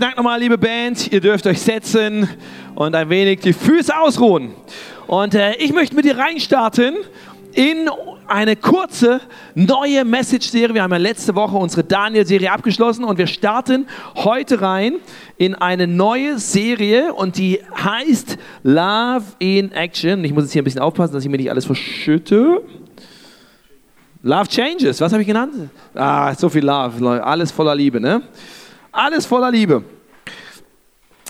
Vielen 0.00 0.12
Dank 0.12 0.16
nochmal, 0.16 0.40
liebe 0.40 0.56
Band. 0.56 1.12
Ihr 1.12 1.20
dürft 1.20 1.46
euch 1.46 1.60
setzen 1.60 2.26
und 2.74 2.94
ein 2.94 3.10
wenig 3.10 3.40
die 3.40 3.52
Füße 3.52 3.94
ausruhen. 3.94 4.54
Und 5.06 5.34
äh, 5.34 5.56
ich 5.56 5.74
möchte 5.74 5.94
mit 5.94 6.06
dir 6.06 6.16
reinstarten 6.16 6.94
in 7.52 7.90
eine 8.26 8.56
kurze 8.56 9.20
neue 9.54 10.06
Message-Serie. 10.06 10.74
Wir 10.74 10.84
haben 10.84 10.92
ja 10.92 10.96
letzte 10.96 11.34
Woche 11.34 11.54
unsere 11.54 11.84
Daniel-Serie 11.84 12.50
abgeschlossen 12.50 13.04
und 13.04 13.18
wir 13.18 13.26
starten 13.26 13.86
heute 14.14 14.62
rein 14.62 14.94
in 15.36 15.54
eine 15.54 15.86
neue 15.86 16.38
Serie 16.38 17.12
und 17.12 17.36
die 17.36 17.60
heißt 17.76 18.38
Love 18.62 19.24
in 19.38 19.70
Action. 19.72 20.24
Ich 20.24 20.32
muss 20.32 20.44
jetzt 20.44 20.54
hier 20.54 20.62
ein 20.62 20.64
bisschen 20.64 20.80
aufpassen, 20.80 21.12
dass 21.12 21.24
ich 21.24 21.30
mir 21.30 21.36
nicht 21.36 21.50
alles 21.50 21.66
verschütte. 21.66 22.62
Love 24.22 24.48
Changes, 24.48 24.98
was 25.02 25.12
habe 25.12 25.20
ich 25.20 25.28
genannt? 25.28 25.52
Ah, 25.92 26.34
so 26.34 26.48
viel 26.48 26.64
Love, 26.64 27.22
alles 27.22 27.52
voller 27.52 27.74
Liebe, 27.74 28.00
ne? 28.00 28.22
Alles 28.92 29.26
voller 29.26 29.50
Liebe. 29.50 29.84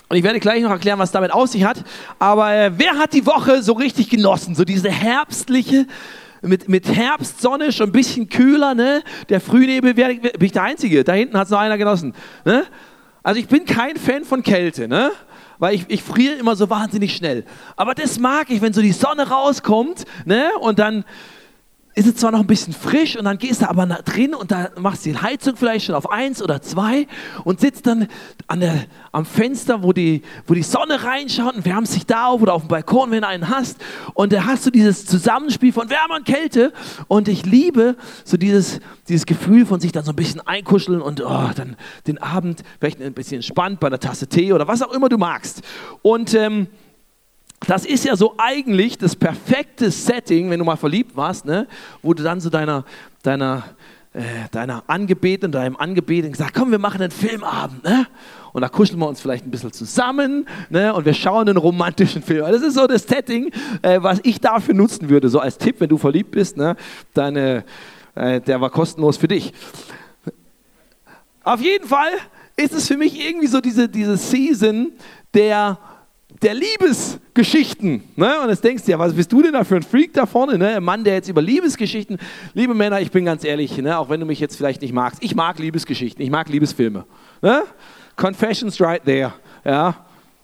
Und 0.09 0.17
ich 0.17 0.23
werde 0.23 0.39
gleich 0.39 0.61
noch 0.61 0.71
erklären, 0.71 0.99
was 0.99 1.11
damit 1.11 1.31
aus 1.31 1.53
sich 1.53 1.63
hat. 1.63 1.83
Aber 2.19 2.53
äh, 2.53 2.71
wer 2.75 2.97
hat 2.97 3.13
die 3.13 3.25
Woche 3.25 3.61
so 3.61 3.73
richtig 3.73 4.09
genossen? 4.09 4.55
So 4.55 4.65
diese 4.65 4.89
herbstliche, 4.89 5.87
mit, 6.41 6.67
mit 6.67 6.87
Herbstsonne, 6.87 7.71
schon 7.71 7.89
ein 7.89 7.91
bisschen 7.91 8.27
kühler, 8.27 8.73
ne? 8.73 9.03
Der 9.29 9.39
Frühnebel, 9.39 9.95
wer, 9.95 10.07
bin 10.15 10.31
ich 10.41 10.51
der 10.51 10.63
Einzige? 10.63 11.03
Da 11.03 11.13
hinten 11.13 11.37
hat 11.37 11.45
es 11.45 11.51
noch 11.51 11.59
einer 11.59 11.77
genossen. 11.77 12.13
Ne? 12.43 12.65
Also 13.23 13.39
ich 13.39 13.47
bin 13.47 13.65
kein 13.65 13.95
Fan 13.95 14.25
von 14.25 14.41
Kälte, 14.41 14.87
ne? 14.87 15.11
Weil 15.59 15.75
ich, 15.75 15.85
ich 15.87 16.01
friere 16.01 16.33
immer 16.33 16.55
so 16.55 16.69
wahnsinnig 16.69 17.15
schnell. 17.15 17.45
Aber 17.75 17.93
das 17.93 18.17
mag 18.17 18.49
ich, 18.49 18.61
wenn 18.61 18.73
so 18.73 18.81
die 18.81 18.93
Sonne 18.93 19.29
rauskommt, 19.29 20.05
ne? 20.25 20.49
Und 20.59 20.79
dann 20.79 21.05
ist 21.93 22.07
es 22.07 22.15
zwar 22.15 22.31
noch 22.31 22.39
ein 22.39 22.47
bisschen 22.47 22.73
frisch 22.73 23.17
und 23.17 23.25
dann 23.25 23.37
gehst 23.37 23.61
du 23.61 23.69
aber 23.69 23.85
drin 23.85 24.33
und 24.33 24.51
da 24.51 24.69
machst 24.79 25.05
du 25.05 25.09
die 25.11 25.17
Heizung 25.17 25.57
vielleicht 25.57 25.85
schon 25.85 25.95
auf 25.95 26.09
eins 26.09 26.41
oder 26.41 26.61
zwei 26.61 27.05
und 27.43 27.59
sitzt 27.59 27.85
dann 27.85 28.07
an 28.47 28.61
der, 28.61 28.85
am 29.11 29.25
Fenster, 29.25 29.83
wo 29.83 29.91
die, 29.91 30.21
wo 30.47 30.53
die 30.53 30.63
Sonne 30.63 31.03
reinschaut 31.03 31.55
und 31.55 31.65
wärmst 31.65 31.95
dich 31.95 32.05
da 32.05 32.27
auf 32.27 32.41
oder 32.41 32.53
auf 32.53 32.61
dem 32.63 32.69
Balkon, 32.69 33.11
wenn 33.11 33.21
du 33.21 33.27
einen 33.27 33.49
hast. 33.49 33.77
Und 34.13 34.31
da 34.31 34.45
hast 34.45 34.65
du 34.65 34.69
dieses 34.69 35.05
Zusammenspiel 35.05 35.73
von 35.73 35.89
Wärme 35.89 36.15
und 36.15 36.25
Kälte. 36.25 36.71
Und 37.09 37.27
ich 37.27 37.45
liebe 37.45 37.97
so 38.23 38.37
dieses, 38.37 38.79
dieses 39.09 39.25
Gefühl 39.25 39.65
von 39.65 39.81
sich 39.81 39.91
dann 39.91 40.05
so 40.05 40.13
ein 40.13 40.15
bisschen 40.15 40.39
einkuscheln 40.41 41.01
und 41.01 41.21
oh, 41.21 41.49
dann 41.55 41.75
den 42.07 42.19
Abend 42.19 42.63
vielleicht 42.79 43.01
ein 43.01 43.13
bisschen 43.13 43.35
entspannt 43.35 43.81
bei 43.81 43.87
einer 43.87 43.99
Tasse 43.99 44.27
Tee 44.27 44.53
oder 44.53 44.67
was 44.67 44.81
auch 44.81 44.93
immer 44.93 45.09
du 45.09 45.17
magst. 45.17 45.61
Und 46.01 46.33
ähm, 46.33 46.67
das 47.71 47.85
ist 47.85 48.03
ja 48.03 48.17
so 48.17 48.33
eigentlich 48.37 48.97
das 48.97 49.15
perfekte 49.15 49.91
Setting, 49.91 50.49
wenn 50.49 50.59
du 50.59 50.65
mal 50.65 50.75
verliebt 50.75 51.15
warst, 51.15 51.45
ne? 51.45 51.69
wo 52.01 52.13
du 52.13 52.21
dann 52.21 52.41
so 52.41 52.49
deiner, 52.49 52.83
deiner, 53.23 53.63
äh, 54.11 54.21
deiner 54.51 54.83
Angebeteten, 54.87 55.53
deinem 55.53 55.77
Angebeteten 55.77 56.33
sagst, 56.33 56.53
komm, 56.53 56.71
wir 56.71 56.79
machen 56.79 57.01
einen 57.01 57.11
Filmabend. 57.11 57.81
Ne? 57.85 58.07
Und 58.51 58.59
da 58.61 58.67
kuscheln 58.67 58.99
wir 58.99 59.07
uns 59.07 59.21
vielleicht 59.21 59.47
ein 59.47 59.51
bisschen 59.51 59.71
zusammen 59.71 60.45
ne? 60.69 60.93
und 60.93 61.05
wir 61.05 61.13
schauen 61.13 61.47
einen 61.47 61.55
romantischen 61.55 62.21
Film. 62.21 62.45
Das 62.51 62.61
ist 62.61 62.73
so 62.73 62.87
das 62.87 63.03
Setting, 63.03 63.53
äh, 63.83 64.03
was 64.03 64.19
ich 64.23 64.41
dafür 64.41 64.73
nutzen 64.73 65.07
würde. 65.07 65.29
So 65.29 65.39
als 65.39 65.57
Tipp, 65.57 65.77
wenn 65.79 65.87
du 65.87 65.97
verliebt 65.97 66.31
bist, 66.31 66.57
ne? 66.57 66.75
dann, 67.13 67.37
äh, 67.37 67.63
der 68.13 68.59
war 68.59 68.69
kostenlos 68.69 69.15
für 69.15 69.29
dich. 69.29 69.53
Auf 71.45 71.61
jeden 71.61 71.87
Fall 71.87 72.11
ist 72.57 72.73
es 72.73 72.89
für 72.89 72.97
mich 72.97 73.17
irgendwie 73.17 73.47
so 73.47 73.61
diese, 73.61 73.87
diese 73.87 74.17
Season 74.17 74.91
der 75.33 75.77
der 76.41 76.55
Liebesgeschichten. 76.55 78.03
Ne? 78.15 78.41
Und 78.41 78.49
jetzt 78.49 78.63
denkst 78.63 78.83
du 78.85 78.91
ja, 78.91 78.99
was 78.99 79.13
bist 79.13 79.31
du 79.31 79.43
denn 79.43 79.53
da 79.53 79.63
für 79.63 79.75
ein 79.75 79.83
Freak 79.83 80.13
da 80.13 80.25
vorne? 80.25 80.57
Ne? 80.57 80.75
Ein 80.75 80.83
Mann, 80.83 81.03
der 81.03 81.15
jetzt 81.15 81.29
über 81.29 81.41
Liebesgeschichten, 81.41 82.17
liebe 82.53 82.73
Männer, 82.73 82.99
ich 82.99 83.11
bin 83.11 83.25
ganz 83.25 83.43
ehrlich, 83.43 83.77
ne? 83.77 83.97
auch 83.97 84.09
wenn 84.09 84.19
du 84.19 84.25
mich 84.25 84.39
jetzt 84.39 84.55
vielleicht 84.55 84.81
nicht 84.81 84.93
magst, 84.93 85.23
ich 85.23 85.35
mag 85.35 85.59
Liebesgeschichten, 85.59 86.23
ich 86.23 86.31
mag 86.31 86.49
Liebesfilme. 86.49 87.05
Ne? 87.41 87.63
Confessions 88.15 88.81
right 88.81 89.03
there. 89.05 89.33
Ja? 89.63 89.95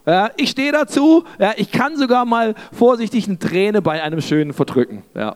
Ja, 0.06 0.32
ich 0.38 0.52
stehe 0.52 0.72
dazu, 0.72 1.26
ja, 1.38 1.54
ich 1.58 1.70
kann 1.70 1.98
sogar 1.98 2.24
mal 2.24 2.56
vorsichtig 2.72 3.28
eine 3.28 3.40
Träne 3.40 3.82
bei 3.82 4.02
einem 4.02 4.22
schönen 4.22 4.54
verdrücken. 4.54 5.04
Ja. 5.14 5.36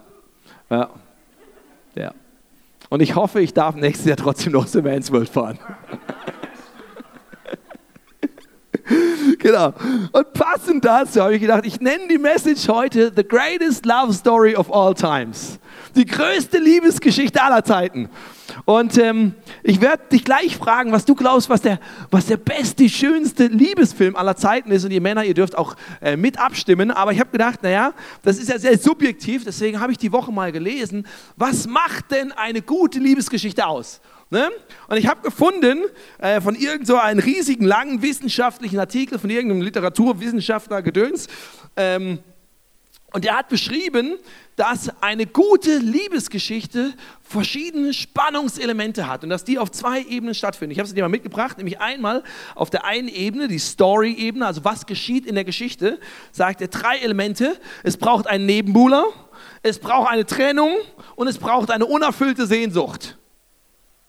Ja. 0.70 0.90
ja. 1.94 2.14
Und 2.88 3.02
ich 3.02 3.16
hoffe, 3.16 3.42
ich 3.42 3.54
darf 3.54 3.76
nächstes 3.76 4.08
Jahr 4.08 4.16
trotzdem 4.16 4.54
noch 4.54 4.66
zum 4.66 4.86
Man's 4.86 5.12
World 5.12 5.28
fahren. 5.28 5.60
genau. 9.40 9.74
Und 10.12 10.34
passend 10.34 10.84
dazu 10.84 11.22
habe 11.22 11.36
ich 11.36 11.42
gedacht, 11.42 11.66
ich 11.66 11.80
nenne 11.80 12.08
die 12.10 12.18
Message 12.18 12.68
heute 12.68 13.12
The 13.16 13.24
Greatest 13.28 13.86
Love 13.86 14.14
Story 14.14 14.56
of 14.56 14.74
All 14.74 14.94
Times. 14.94 15.60
Die 15.96 16.06
größte 16.06 16.58
Liebesgeschichte 16.58 17.42
aller 17.42 17.64
Zeiten. 17.64 18.10
Und 18.66 18.98
ähm, 18.98 19.34
ich 19.64 19.82
werde 19.82 20.04
dich 20.12 20.24
gleich 20.24 20.58
fragen, 20.58 20.92
was 20.92 21.06
du 21.06 21.16
glaubst, 21.16 21.50
was 21.50 21.62
der, 21.62 21.80
was 22.10 22.26
der 22.26 22.38
beste, 22.38 22.88
schönste 22.90 23.48
Liebesfilm 23.48 24.16
aller 24.16 24.36
Zeiten 24.36 24.72
ist. 24.72 24.84
Und 24.86 24.92
ihr 24.92 25.02
Männer, 25.02 25.24
ihr 25.24 25.34
dürft 25.34 25.58
auch 25.58 25.76
äh, 26.02 26.18
mit 26.18 26.40
abstimmen. 26.40 26.92
Aber 26.92 27.12
ich 27.12 27.20
habe 27.20 27.32
gedacht, 27.32 27.64
naja, 27.64 27.94
das 28.24 28.38
ist 28.38 28.50
ja 28.50 28.60
sehr 28.60 28.78
subjektiv. 28.78 29.44
Deswegen 29.46 29.80
habe 29.80 29.92
ich 29.92 29.98
die 29.98 30.12
Woche 30.12 30.32
mal 30.32 30.52
gelesen, 30.52 31.08
was 31.36 31.68
macht 31.68 32.12
denn 32.12 32.32
eine 32.32 32.62
gute 32.62 33.00
Liebesgeschichte 33.00 33.66
aus? 33.66 34.02
Ne? 34.32 34.50
Und 34.88 34.96
ich 34.96 35.08
habe 35.08 35.22
gefunden 35.22 35.84
äh, 36.18 36.40
von 36.40 36.56
irgendeinem 36.56 36.86
so 36.86 36.96
einen 36.96 37.20
riesigen, 37.20 37.66
langen 37.66 38.02
wissenschaftlichen 38.02 38.80
Artikel 38.80 39.20
von 39.20 39.30
irgendeinem 39.30 39.62
Literaturwissenschaftler 39.62 40.82
Gedöns. 40.82 41.28
Ähm, 41.76 42.20
und 43.14 43.26
der 43.26 43.38
hat 43.38 43.50
beschrieben, 43.50 44.14
dass 44.56 44.90
eine 45.02 45.26
gute 45.26 45.80
Liebesgeschichte 45.80 46.94
verschiedene 47.22 47.94
Spannungselemente 47.94 49.06
hat 49.06 49.26
und 49.26 49.30
dass 49.30 49.44
die 49.44 49.60
auf 49.60 49.70
zwei 49.70 50.02
Ebenen 50.04 50.34
stattfinden. 50.34 50.72
Ich 50.72 50.80
habe 50.80 50.88
sie 50.88 50.96
dir 50.96 51.02
mal 51.02 51.10
mitgebracht, 51.10 51.58
nämlich 51.58 51.82
einmal 51.82 52.24
auf 52.56 52.70
der 52.70 52.86
einen 52.86 53.10
Ebene, 53.10 53.50
die 53.50 53.60
Story-Ebene, 53.60 54.46
also 54.46 54.64
was 54.64 54.86
geschieht 54.86 55.26
in 55.26 55.36
der 55.36 55.44
Geschichte, 55.44 56.00
sagt 56.32 56.62
er 56.62 56.70
drei 56.70 57.00
Elemente. 57.00 57.60
Es 57.84 57.98
braucht 57.98 58.28
einen 58.28 58.46
Nebenbuhler, 58.46 59.04
es 59.62 59.80
braucht 59.80 60.10
eine 60.10 60.26
Trennung 60.26 60.74
und 61.18 61.28
es 61.28 61.38
braucht 61.38 61.70
eine 61.70 61.86
unerfüllte 61.86 62.48
Sehnsucht. 62.48 63.18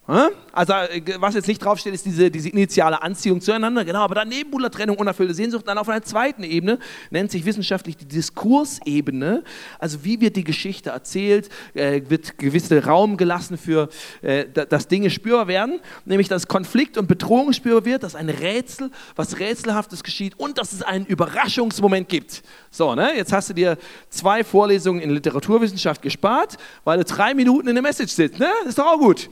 Also, 0.05 0.73
äh, 0.73 1.01
was 1.19 1.37
jetzt 1.37 1.47
nicht 1.47 1.65
draufsteht, 1.65 1.95
ist 1.95 2.05
diese, 2.05 2.29
diese 2.29 2.49
initiale 2.49 3.01
Anziehung 3.01 3.41
zueinander, 3.41 3.85
genau, 3.85 4.01
aber 4.01 4.17
dann 4.17 4.29
Nebenbuhlertrennung, 4.29 4.97
unerfüllte 4.97 5.33
Sehnsucht, 5.33 5.67
dann 5.69 5.79
auf 5.79 5.89
einer 5.89 6.03
zweiten 6.03 6.43
Ebene, 6.43 6.81
nennt 7.11 7.31
sich 7.31 7.45
wissenschaftlich 7.45 7.97
die 7.97 8.07
Diskursebene, 8.07 9.45
also 9.79 10.05
wie 10.05 10.21
wird 10.21 10.35
die 10.35 10.43
Geschichte 10.43 10.91
erzählt, 10.91 11.51
äh, 11.75 12.03
wird 12.09 12.37
gewisser 12.37 12.85
Raum 12.85 13.17
gelassen 13.17 13.57
für, 13.57 13.89
äh, 14.23 14.47
dass 14.49 14.89
Dinge 14.89 15.09
spürbar 15.09 15.47
werden, 15.47 15.79
nämlich 16.05 16.27
dass 16.27 16.49
Konflikt 16.49 16.99
und 16.99 17.07
Bedrohung 17.07 17.53
spürbar 17.53 17.85
wird, 17.85 18.03
dass 18.03 18.17
ein 18.17 18.29
Rätsel, 18.29 18.91
was 19.15 19.39
Rätselhaftes 19.39 20.03
geschieht 20.03 20.37
und 20.37 20.59
dass 20.59 20.73
es 20.73 20.83
einen 20.83 21.07
Überraschungsmoment 21.07 22.09
gibt. 22.09 22.43
So, 22.73 22.97
ne, 22.97 23.13
jetzt 23.17 23.33
hast 23.33 23.51
du 23.51 23.55
dir 23.55 23.79
zwei 24.11 24.43
Vorlesungen 24.43 25.01
in 25.01 25.11
Literaturwissenschaft 25.11 26.03
gespart, 26.03 26.57
weil 26.83 26.99
du 26.99 27.05
drei 27.05 27.35
Minuten 27.35 27.69
in 27.69 27.77
der 27.77 27.83
Message 27.83 28.13
sitzt, 28.13 28.41
ne? 28.41 28.49
Ist 28.67 28.79
doch 28.79 28.87
auch 28.87 28.99
gut. 28.99 29.29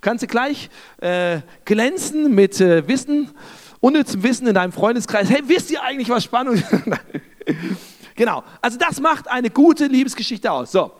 Kannst 0.00 0.22
du 0.22 0.26
gleich 0.26 0.70
äh, 0.98 1.40
glänzen 1.64 2.34
mit 2.34 2.58
äh, 2.60 2.86
Wissen, 2.88 3.30
unnützem 3.80 4.22
Wissen 4.22 4.46
in 4.46 4.54
deinem 4.54 4.72
Freundeskreis. 4.72 5.28
Hey, 5.28 5.42
wisst 5.46 5.70
ihr 5.70 5.82
eigentlich, 5.82 6.08
was 6.08 6.24
Spannung 6.24 6.62
genau, 8.16 8.42
also 8.62 8.78
das 8.78 9.00
macht 9.00 9.28
eine 9.28 9.50
gute 9.50 9.86
Liebesgeschichte 9.86 10.50
aus. 10.50 10.72
So, 10.72 10.92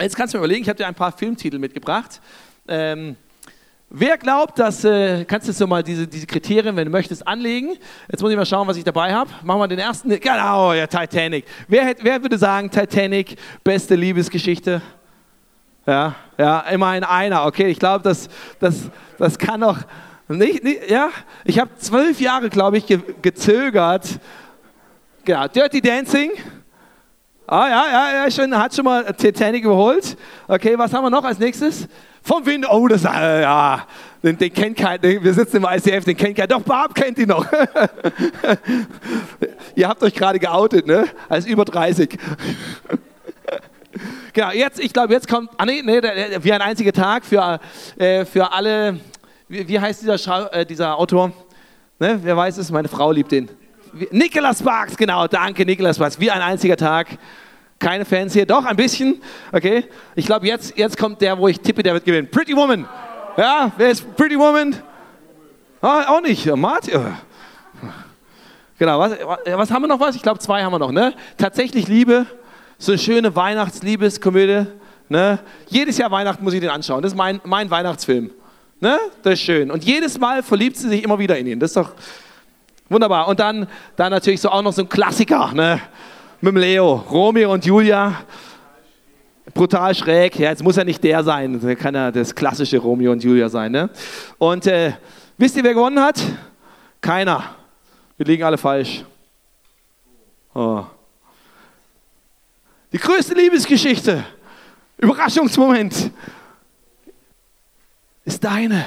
jetzt 0.00 0.16
kannst 0.16 0.34
du 0.34 0.38
mir 0.38 0.44
überlegen, 0.44 0.62
ich 0.62 0.68
habe 0.68 0.76
dir 0.76 0.86
ein 0.86 0.94
paar 0.94 1.12
Filmtitel 1.12 1.58
mitgebracht. 1.58 2.20
Ähm, 2.66 3.14
wer 3.90 4.18
glaubt, 4.18 4.58
dass, 4.58 4.82
äh, 4.84 5.24
kannst 5.24 5.46
du 5.48 5.52
so 5.52 5.68
mal 5.68 5.84
diese, 5.84 6.08
diese 6.08 6.26
Kriterien, 6.26 6.74
wenn 6.74 6.86
du 6.86 6.90
möchtest, 6.90 7.26
anlegen? 7.26 7.76
Jetzt 8.10 8.22
muss 8.22 8.30
ich 8.32 8.36
mal 8.36 8.46
schauen, 8.46 8.66
was 8.66 8.76
ich 8.76 8.84
dabei 8.84 9.14
habe. 9.14 9.30
Machen 9.44 9.60
wir 9.60 9.68
den 9.68 9.78
ersten. 9.78 10.08
Genau, 10.08 10.72
ja, 10.72 10.88
Titanic. 10.88 11.44
Wer, 11.68 11.94
wer 12.00 12.22
würde 12.22 12.38
sagen, 12.38 12.70
Titanic, 12.70 13.36
beste 13.62 13.94
Liebesgeschichte? 13.94 14.82
Ja, 15.86 16.16
ja, 16.36 16.60
immerhin 16.60 17.04
einer. 17.04 17.46
Okay, 17.46 17.68
ich 17.68 17.78
glaube, 17.78 18.02
das, 18.02 18.28
das, 18.58 18.90
das 19.18 19.38
kann 19.38 19.60
doch 19.60 19.78
nicht, 20.28 20.64
nicht 20.64 20.90
ja. 20.90 21.10
Ich 21.44 21.60
habe 21.60 21.70
zwölf 21.78 22.20
Jahre, 22.20 22.50
glaube 22.50 22.78
ich, 22.78 22.86
ge 22.86 23.00
gezögert. 23.22 24.18
Genau, 25.24 25.46
Dirty 25.46 25.80
Dancing. 25.80 26.32
Ah 27.46 27.68
ja, 27.68 27.84
ja, 27.86 28.24
ja, 28.24 28.30
schon, 28.30 28.58
hat 28.58 28.74
schon 28.74 28.84
mal 28.84 29.04
Titanic 29.12 29.64
überholt. 29.64 30.16
Okay, 30.48 30.76
was 30.76 30.92
haben 30.92 31.04
wir 31.04 31.10
noch 31.10 31.22
als 31.22 31.38
nächstes? 31.38 31.86
Vom 32.20 32.44
Wind, 32.44 32.66
oh, 32.68 32.88
das, 32.88 33.04
äh, 33.04 33.42
ja, 33.42 33.86
den, 34.20 34.36
den 34.36 34.52
kennt 34.52 34.76
keiner, 34.76 35.00
wir 35.00 35.32
sitzen 35.32 35.58
im 35.58 35.64
ICF, 35.64 36.04
den 36.04 36.16
kennt 36.16 36.34
keiner, 36.36 36.48
doch, 36.48 36.62
Barb 36.62 36.92
kennt 36.92 37.18
ihn 37.18 37.28
noch. 37.28 37.46
Ihr 39.76 39.88
habt 39.88 40.02
euch 40.02 40.14
gerade 40.14 40.40
geoutet, 40.40 40.88
ne, 40.88 41.04
als 41.28 41.46
über 41.46 41.64
30. 41.64 42.18
Genau, 44.32 44.50
jetzt, 44.50 44.80
ich 44.80 44.92
glaube, 44.92 45.12
jetzt 45.12 45.28
kommt, 45.28 45.50
ah 45.56 45.64
nee, 45.64 45.82
nee, 45.82 46.00
wie 46.40 46.52
ein 46.52 46.62
einziger 46.62 46.92
Tag 46.92 47.24
für, 47.24 47.60
äh, 47.96 48.24
für 48.24 48.52
alle, 48.52 49.00
wie, 49.48 49.66
wie 49.66 49.80
heißt 49.80 50.02
dieser, 50.02 50.18
Schau, 50.18 50.46
äh, 50.48 50.64
dieser 50.66 50.98
Autor? 50.98 51.32
Ne, 51.98 52.18
wer 52.22 52.36
weiß 52.36 52.58
es? 52.58 52.70
Meine 52.70 52.88
Frau 52.88 53.12
liebt 53.12 53.32
den. 53.32 53.48
Nicholas 54.10 54.58
Sparks, 54.58 54.96
genau, 54.96 55.26
danke 55.26 55.64
Nicholas 55.64 55.96
Sparks, 55.96 56.20
wie 56.20 56.30
ein 56.30 56.42
einziger 56.42 56.76
Tag. 56.76 57.18
Keine 57.78 58.04
Fans 58.04 58.32
hier, 58.32 58.46
doch 58.46 58.64
ein 58.64 58.76
bisschen, 58.76 59.20
okay. 59.52 59.84
Ich 60.14 60.26
glaube, 60.26 60.46
jetzt, 60.46 60.76
jetzt 60.78 60.96
kommt 60.96 61.20
der, 61.20 61.38
wo 61.38 61.48
ich 61.48 61.60
tippe, 61.60 61.82
der 61.82 61.94
wird 61.94 62.04
gewinnen. 62.04 62.28
Pretty 62.30 62.56
Woman. 62.56 62.86
Ja, 63.36 63.70
wer 63.76 63.90
ist 63.90 64.16
Pretty 64.16 64.38
Woman? 64.38 64.74
Ah, 65.82 66.04
auch 66.08 66.22
nicht. 66.22 66.46
Martin. 66.56 67.14
Genau, 68.78 68.98
was, 68.98 69.12
was 69.54 69.70
haben 69.70 69.82
wir 69.82 69.88
noch 69.88 70.00
was? 70.00 70.16
Ich 70.16 70.22
glaube, 70.22 70.38
zwei 70.38 70.62
haben 70.62 70.72
wir 70.72 70.78
noch. 70.78 70.92
Ne? 70.92 71.14
Tatsächlich 71.38 71.88
Liebe, 71.88 72.26
so 72.78 72.92
eine 72.92 72.98
schöne 72.98 73.34
Weihnachtsliebeskomödie. 73.34 74.66
Ne? 75.08 75.38
Jedes 75.68 75.98
Jahr 75.98 76.10
Weihnachten 76.10 76.44
muss 76.44 76.54
ich 76.54 76.60
den 76.60 76.70
anschauen. 76.70 77.02
Das 77.02 77.12
ist 77.12 77.18
mein, 77.18 77.40
mein 77.44 77.70
Weihnachtsfilm. 77.70 78.30
Ne? 78.80 78.98
Das 79.22 79.34
ist 79.34 79.40
schön. 79.40 79.70
Und 79.70 79.84
jedes 79.84 80.18
Mal 80.18 80.42
verliebt 80.42 80.76
sie 80.76 80.88
sich 80.88 81.02
immer 81.02 81.18
wieder 81.18 81.38
in 81.38 81.46
ihn. 81.46 81.60
Das 81.60 81.70
ist 81.70 81.76
doch 81.76 81.92
wunderbar. 82.88 83.28
Und 83.28 83.40
dann, 83.40 83.66
dann 83.96 84.10
natürlich 84.10 84.40
so 84.40 84.50
auch 84.50 84.62
noch 84.62 84.72
so 84.72 84.82
ein 84.82 84.88
Klassiker 84.88 85.52
ne? 85.52 85.80
mit 86.40 86.52
dem 86.54 86.58
Leo. 86.58 86.94
Romeo 87.10 87.52
und 87.52 87.64
Julia. 87.64 88.20
Brutal 89.54 89.94
schräg. 89.94 90.38
Ja, 90.38 90.50
jetzt 90.50 90.62
muss 90.62 90.76
er 90.76 90.84
nicht 90.84 91.02
der 91.02 91.24
sein. 91.24 91.60
Das 91.60 91.78
kann 91.78 91.94
ja 91.94 92.10
das 92.10 92.34
klassische 92.34 92.78
Romeo 92.78 93.12
und 93.12 93.24
Julia 93.24 93.48
sein. 93.48 93.72
Ne? 93.72 93.88
Und 94.38 94.66
äh, 94.66 94.92
wisst 95.38 95.56
ihr, 95.56 95.64
wer 95.64 95.72
gewonnen 95.72 96.00
hat? 96.00 96.20
Keiner. 97.00 97.42
Wir 98.18 98.26
liegen 98.26 98.42
alle 98.42 98.58
falsch. 98.58 99.04
Oh. 100.54 100.84
Die 102.96 103.02
größte 103.02 103.34
Liebesgeschichte, 103.34 104.24
Überraschungsmoment, 104.96 106.10
ist 108.24 108.42
deine. 108.42 108.86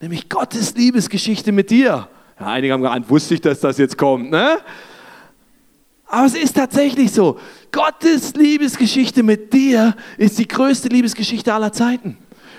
Nämlich 0.00 0.28
Gottes 0.28 0.76
Liebesgeschichte 0.76 1.50
mit 1.50 1.70
dir. 1.70 2.08
Ja, 2.38 2.46
einige 2.46 2.72
haben 2.72 2.82
geahnt, 2.82 3.10
wusste 3.10 3.34
ich, 3.34 3.40
dass 3.40 3.58
das 3.58 3.78
jetzt 3.78 3.98
kommt. 3.98 4.30
Ne? 4.30 4.58
Aber 6.06 6.24
es 6.24 6.36
ist 6.36 6.54
tatsächlich 6.54 7.10
so. 7.10 7.40
Gottes 7.72 8.34
Liebesgeschichte 8.34 9.24
mit 9.24 9.52
dir 9.52 9.96
ist 10.16 10.38
die 10.38 10.46
größte 10.46 10.86
Liebesgeschichte 10.86 11.52
aller 11.52 11.72
Zeiten. 11.72 12.16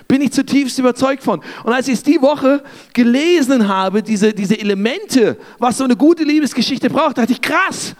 Bin 0.10 0.22
ich 0.22 0.34
zutiefst 0.34 0.78
überzeugt 0.78 1.24
von. 1.24 1.42
Und 1.64 1.72
als 1.72 1.88
ich 1.88 1.94
es 1.94 2.04
die 2.04 2.22
Woche 2.22 2.62
gelesen 2.94 3.70
habe, 3.70 4.04
diese, 4.04 4.34
diese 4.34 4.60
Elemente, 4.60 5.38
was 5.60 5.78
so 5.78 5.86
eine 5.86 5.96
gute 5.96 6.26
Liebesgeschichte 6.26 6.90
braucht, 6.90 7.20
dachte 7.20 7.32
ich, 7.32 7.40
krass. 7.40 7.96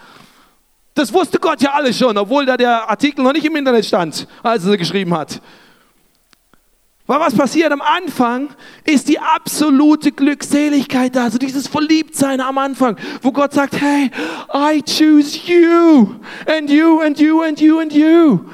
Das 0.94 1.12
wusste 1.12 1.38
Gott 1.38 1.62
ja 1.62 1.72
alles 1.72 1.98
schon, 1.98 2.16
obwohl 2.18 2.44
da 2.44 2.56
der 2.56 2.88
Artikel 2.88 3.22
noch 3.22 3.32
nicht 3.32 3.46
im 3.46 3.56
Internet 3.56 3.86
stand, 3.86 4.26
als 4.42 4.64
er 4.66 4.76
geschrieben 4.76 5.14
hat. 5.16 5.40
Weil 7.06 7.18
was 7.18 7.34
passiert 7.34 7.72
am 7.72 7.80
Anfang, 7.80 8.50
ist 8.84 9.08
die 9.08 9.18
absolute 9.18 10.12
Glückseligkeit 10.12 11.16
da, 11.16 11.24
also 11.24 11.38
dieses 11.38 11.66
Verliebtsein 11.66 12.40
am 12.40 12.58
Anfang, 12.58 12.96
wo 13.22 13.32
Gott 13.32 13.52
sagt, 13.52 13.80
hey, 13.80 14.10
I 14.54 14.82
choose 14.82 15.38
you 15.46 16.14
and 16.46 16.70
you 16.70 17.00
and 17.00 17.18
you 17.18 17.42
and 17.42 17.60
you 17.60 17.80
and 17.80 17.92
you. 17.92 18.44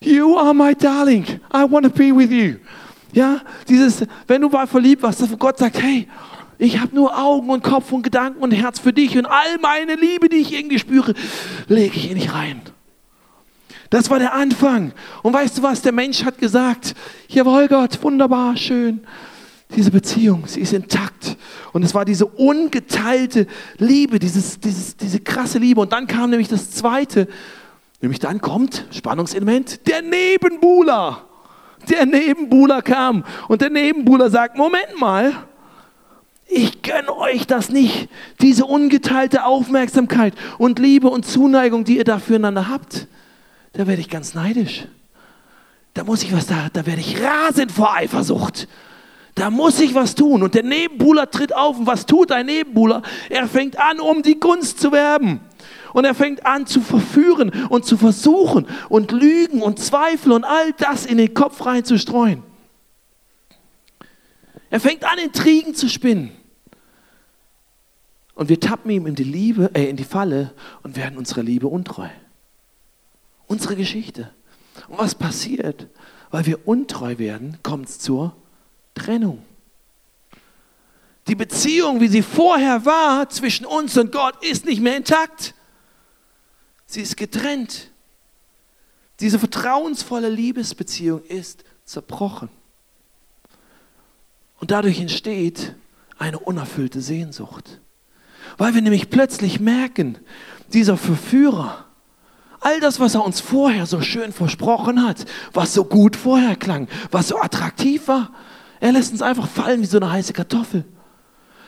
You 0.00 0.36
are 0.36 0.52
my 0.52 0.74
darling. 0.74 1.24
I 1.54 1.64
want 1.64 1.84
to 1.84 1.90
be 1.90 2.14
with 2.14 2.30
you. 2.30 2.56
Ja, 3.12 3.40
dieses, 3.68 4.04
wenn 4.26 4.40
du 4.40 4.48
mal 4.48 4.66
verliebt 4.66 5.02
warst, 5.02 5.30
wo 5.30 5.36
Gott 5.36 5.58
sagt, 5.58 5.80
hey, 5.80 6.08
ich 6.62 6.78
habe 6.78 6.94
nur 6.94 7.18
Augen 7.18 7.50
und 7.50 7.64
Kopf 7.64 7.90
und 7.90 8.02
Gedanken 8.02 8.40
und 8.40 8.52
Herz 8.52 8.78
für 8.78 8.92
dich 8.92 9.18
und 9.18 9.26
all 9.26 9.58
meine 9.60 9.96
Liebe, 9.96 10.28
die 10.28 10.36
ich 10.36 10.52
irgendwie 10.52 10.78
spüre, 10.78 11.12
lege 11.66 11.96
ich 11.96 12.08
in 12.08 12.16
dich 12.16 12.32
rein. 12.32 12.62
Das 13.90 14.10
war 14.10 14.20
der 14.20 14.32
Anfang. 14.32 14.92
Und 15.24 15.32
weißt 15.32 15.58
du 15.58 15.62
was? 15.64 15.82
Der 15.82 15.90
Mensch 15.90 16.24
hat 16.24 16.38
gesagt, 16.38 16.94
jawohl 17.26 17.66
Gott, 17.66 18.00
wunderbar, 18.04 18.56
schön. 18.56 19.00
Diese 19.74 19.90
Beziehung, 19.90 20.44
sie 20.46 20.60
ist 20.60 20.72
intakt. 20.72 21.36
Und 21.72 21.82
es 21.82 21.96
war 21.96 22.04
diese 22.04 22.26
ungeteilte 22.26 23.48
Liebe, 23.78 24.20
dieses, 24.20 24.60
dieses, 24.60 24.96
diese 24.96 25.18
krasse 25.18 25.58
Liebe. 25.58 25.80
Und 25.80 25.92
dann 25.92 26.06
kam 26.06 26.30
nämlich 26.30 26.48
das 26.48 26.70
Zweite, 26.70 27.26
nämlich 28.00 28.20
dann 28.20 28.40
kommt, 28.40 28.86
Spannungselement, 28.92 29.88
der 29.88 30.00
Nebenbuhler. 30.02 31.26
Der 31.90 32.06
Nebenbuhler 32.06 32.82
kam. 32.82 33.24
Und 33.48 33.62
der 33.62 33.70
Nebenbuhler 33.70 34.30
sagt, 34.30 34.56
Moment 34.56 35.00
mal, 35.00 35.32
ich 36.52 36.82
gönne 36.82 37.16
euch 37.16 37.46
das 37.46 37.70
nicht, 37.70 38.08
diese 38.40 38.66
ungeteilte 38.66 39.44
Aufmerksamkeit 39.44 40.34
und 40.58 40.78
Liebe 40.78 41.08
und 41.08 41.26
Zuneigung, 41.26 41.84
die 41.84 41.96
ihr 41.96 42.04
da 42.04 42.18
füreinander 42.18 42.68
habt 42.68 43.06
da 43.72 43.86
werde 43.86 44.00
ich 44.00 44.10
ganz 44.10 44.34
neidisch. 44.34 44.84
Da 45.94 46.04
muss 46.04 46.22
ich 46.22 46.32
was 46.32 46.46
da, 46.46 46.68
da 46.72 46.86
werde 46.86 47.00
ich 47.00 47.20
rasend 47.22 47.72
vor 47.72 47.94
Eifersucht. 47.94 48.68
Da 49.34 49.50
muss 49.50 49.80
ich 49.80 49.94
was 49.94 50.14
tun. 50.14 50.42
Und 50.42 50.54
der 50.54 50.62
Nebenbuhler 50.62 51.30
tritt 51.30 51.54
auf. 51.54 51.78
Und 51.78 51.86
was 51.86 52.04
tut 52.04 52.32
ein 52.32 52.46
Nebenbuhler? 52.46 53.02
Er 53.30 53.46
fängt 53.46 53.78
an, 53.78 53.98
um 53.98 54.22
die 54.22 54.38
Gunst 54.38 54.80
zu 54.80 54.92
werben. 54.92 55.40
Und 55.94 56.04
er 56.04 56.14
fängt 56.14 56.44
an 56.44 56.66
zu 56.66 56.80
verführen 56.80 57.50
und 57.68 57.84
zu 57.84 57.96
versuchen 57.96 58.66
und 58.88 59.12
Lügen 59.12 59.62
und 59.62 59.78
Zweifel 59.78 60.32
und 60.32 60.44
all 60.44 60.72
das 60.72 61.04
in 61.04 61.18
den 61.18 61.34
Kopf 61.34 61.64
reinzustreuen. 61.64 62.42
Er 64.70 64.80
fängt 64.80 65.04
an, 65.04 65.18
Intrigen 65.18 65.74
zu 65.74 65.88
spinnen. 65.88 66.32
Und 68.34 68.48
wir 68.48 68.58
tappen 68.60 68.90
ihm 68.90 69.06
in 69.06 69.14
die, 69.14 69.24
Liebe, 69.24 69.70
äh, 69.74 69.88
in 69.88 69.96
die 69.96 70.04
Falle 70.04 70.54
und 70.82 70.96
werden 70.96 71.18
unserer 71.18 71.42
Liebe 71.42 71.68
untreu. 71.68 72.08
Unsere 73.46 73.76
Geschichte. 73.76 74.30
Und 74.88 74.98
was 74.98 75.14
passiert? 75.14 75.88
Weil 76.30 76.46
wir 76.46 76.66
untreu 76.66 77.18
werden, 77.18 77.58
kommt 77.62 77.88
es 77.88 77.98
zur 77.98 78.34
Trennung. 78.94 79.44
Die 81.28 81.34
Beziehung, 81.34 82.00
wie 82.00 82.08
sie 82.08 82.22
vorher 82.22 82.84
war 82.84 83.28
zwischen 83.28 83.66
uns 83.66 83.96
und 83.96 84.10
Gott, 84.10 84.42
ist 84.42 84.64
nicht 84.64 84.80
mehr 84.80 84.96
intakt. 84.96 85.54
Sie 86.86 87.00
ist 87.00 87.16
getrennt. 87.16 87.90
Diese 89.20 89.38
vertrauensvolle 89.38 90.28
Liebesbeziehung 90.28 91.22
ist 91.24 91.64
zerbrochen. 91.84 92.48
Und 94.58 94.70
dadurch 94.70 95.00
entsteht 95.00 95.74
eine 96.18 96.38
unerfüllte 96.38 97.00
Sehnsucht. 97.00 97.80
Weil 98.58 98.74
wir 98.74 98.82
nämlich 98.82 99.10
plötzlich 99.10 99.60
merken, 99.60 100.18
dieser 100.72 100.96
Verführer, 100.96 101.84
All 102.64 102.78
das, 102.78 103.00
was 103.00 103.16
er 103.16 103.24
uns 103.24 103.40
vorher 103.40 103.86
so 103.86 104.00
schön 104.02 104.32
versprochen 104.32 105.04
hat, 105.04 105.24
was 105.52 105.74
so 105.74 105.84
gut 105.84 106.14
vorher 106.14 106.54
klang, 106.54 106.86
was 107.10 107.26
so 107.26 107.40
attraktiv 107.40 108.06
war, 108.06 108.30
er 108.78 108.92
lässt 108.92 109.10
uns 109.10 109.20
einfach 109.20 109.48
fallen 109.48 109.80
wie 109.80 109.86
so 109.86 109.96
eine 109.96 110.12
heiße 110.12 110.32
Kartoffel. 110.32 110.84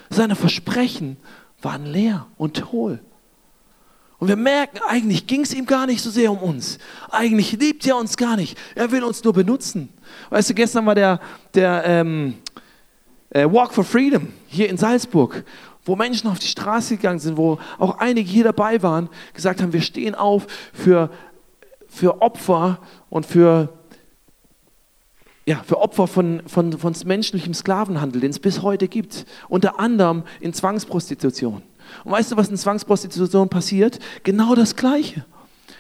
Seine 0.09 0.37
Versprechen 0.37 1.17
waren 1.61 1.87
leer 1.87 2.27
und 2.37 2.71
hohl. 2.71 3.01
Und 4.19 4.29
wir 4.29 4.37
merken, 4.37 4.79
eigentlich 4.87 5.27
ging 5.27 5.41
es 5.41 5.53
ihm 5.53 5.67
gar 5.67 5.87
nicht 5.87 6.01
so 6.01 6.11
sehr 6.11 6.31
um 6.31 6.39
uns. 6.39 6.79
Eigentlich 7.11 7.53
liebt 7.53 7.85
er 7.87 7.97
uns 7.97 8.17
gar 8.17 8.37
nicht. 8.37 8.57
Er 8.77 8.93
will 8.93 9.03
uns 9.03 9.25
nur 9.25 9.33
benutzen. 9.33 9.89
Weißt 10.31 10.51
du, 10.51 10.55
gestern 10.55 10.87
war 10.87 10.95
der, 10.95 11.21
der 11.55 11.83
ähm, 11.85 12.35
äh, 13.31 13.45
Walk 13.51 13.75
for 13.75 13.85
Freedom 13.85 14.29
hier 14.47 14.69
in 14.69 14.77
Salzburg 14.77 15.45
wo 15.85 15.97
Menschen 15.97 16.29
auf 16.31 16.39
die 16.39 16.47
Straße 16.47 16.97
gegangen 16.97 17.19
sind, 17.19 17.37
wo 17.37 17.59
auch 17.79 17.99
einige 17.99 18.31
hier 18.31 18.45
dabei 18.45 18.83
waren, 18.83 19.09
gesagt 19.35 19.61
haben, 19.61 19.73
wir 19.73 19.83
stehen 19.83 20.15
auf 20.15 20.47
für, 20.73 21.11
für 21.89 22.23
Opfer 22.23 22.79
und 23.11 23.27
für, 23.27 23.69
ja, 25.47 25.63
für 25.65 25.81
Opfer 25.81 26.07
von, 26.07 26.43
von, 26.47 26.79
von 26.79 26.95
menschlichem 27.05 27.53
Sklavenhandel, 27.53 28.21
den 28.21 28.31
es 28.31 28.39
bis 28.39 28.63
heute 28.63 28.89
gibt, 28.89 29.27
unter 29.49 29.79
anderem 29.79 30.23
in 30.41 30.55
Zwangsprostitution. 30.55 31.63
Und 32.05 32.13
weißt 32.13 32.33
du, 32.33 32.37
was 32.37 32.49
in 32.49 32.57
Zwangsprostitution 32.57 33.49
passiert? 33.51 33.99
Genau 34.23 34.55
das 34.55 34.77
Gleiche. 34.77 35.25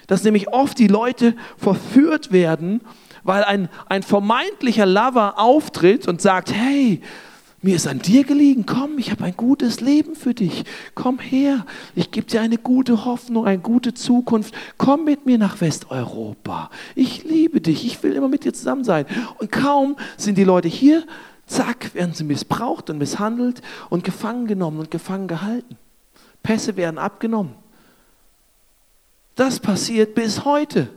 Dass 0.06 0.22
nämlich 0.22 0.52
oft 0.52 0.78
die 0.78 0.86
Leute 0.86 1.34
verführt 1.56 2.30
werden, 2.30 2.82
weil 3.22 3.42
ein, 3.42 3.70
ein 3.86 4.02
vermeintlicher 4.02 4.84
Lover 4.84 5.38
auftritt 5.38 6.06
und 6.06 6.20
sagt, 6.20 6.52
hey, 6.52 7.00
mir 7.64 7.76
ist 7.76 7.86
an 7.86 7.98
dir 7.98 8.24
gelegen, 8.24 8.66
komm, 8.66 8.98
ich 8.98 9.10
habe 9.10 9.24
ein 9.24 9.36
gutes 9.38 9.80
Leben 9.80 10.16
für 10.16 10.34
dich. 10.34 10.64
Komm 10.94 11.18
her, 11.18 11.64
ich 11.94 12.10
gebe 12.10 12.26
dir 12.26 12.42
eine 12.42 12.58
gute 12.58 13.06
Hoffnung, 13.06 13.46
eine 13.46 13.58
gute 13.58 13.94
Zukunft. 13.94 14.54
Komm 14.76 15.04
mit 15.04 15.24
mir 15.24 15.38
nach 15.38 15.62
Westeuropa. 15.62 16.70
Ich 16.94 17.24
liebe 17.24 17.62
dich, 17.62 17.86
ich 17.86 18.02
will 18.02 18.12
immer 18.12 18.28
mit 18.28 18.44
dir 18.44 18.52
zusammen 18.52 18.84
sein. 18.84 19.06
Und 19.38 19.50
kaum 19.50 19.96
sind 20.18 20.36
die 20.36 20.44
Leute 20.44 20.68
hier, 20.68 21.06
zack, 21.46 21.94
werden 21.94 22.12
sie 22.12 22.24
missbraucht 22.24 22.90
und 22.90 22.98
misshandelt 22.98 23.62
und 23.88 24.04
gefangen 24.04 24.46
genommen 24.46 24.80
und 24.80 24.90
gefangen 24.90 25.26
gehalten. 25.26 25.78
Pässe 26.42 26.76
werden 26.76 26.98
abgenommen. 26.98 27.54
Das 29.36 29.58
passiert 29.58 30.14
bis 30.14 30.44
heute. 30.44 30.90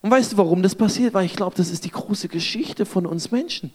Und 0.00 0.12
weißt 0.12 0.34
du, 0.34 0.36
warum 0.36 0.62
das 0.62 0.76
passiert? 0.76 1.12
Weil 1.12 1.26
ich 1.26 1.34
glaube, 1.34 1.56
das 1.56 1.70
ist 1.70 1.84
die 1.84 1.90
große 1.90 2.28
Geschichte 2.28 2.86
von 2.86 3.04
uns 3.04 3.32
Menschen. 3.32 3.72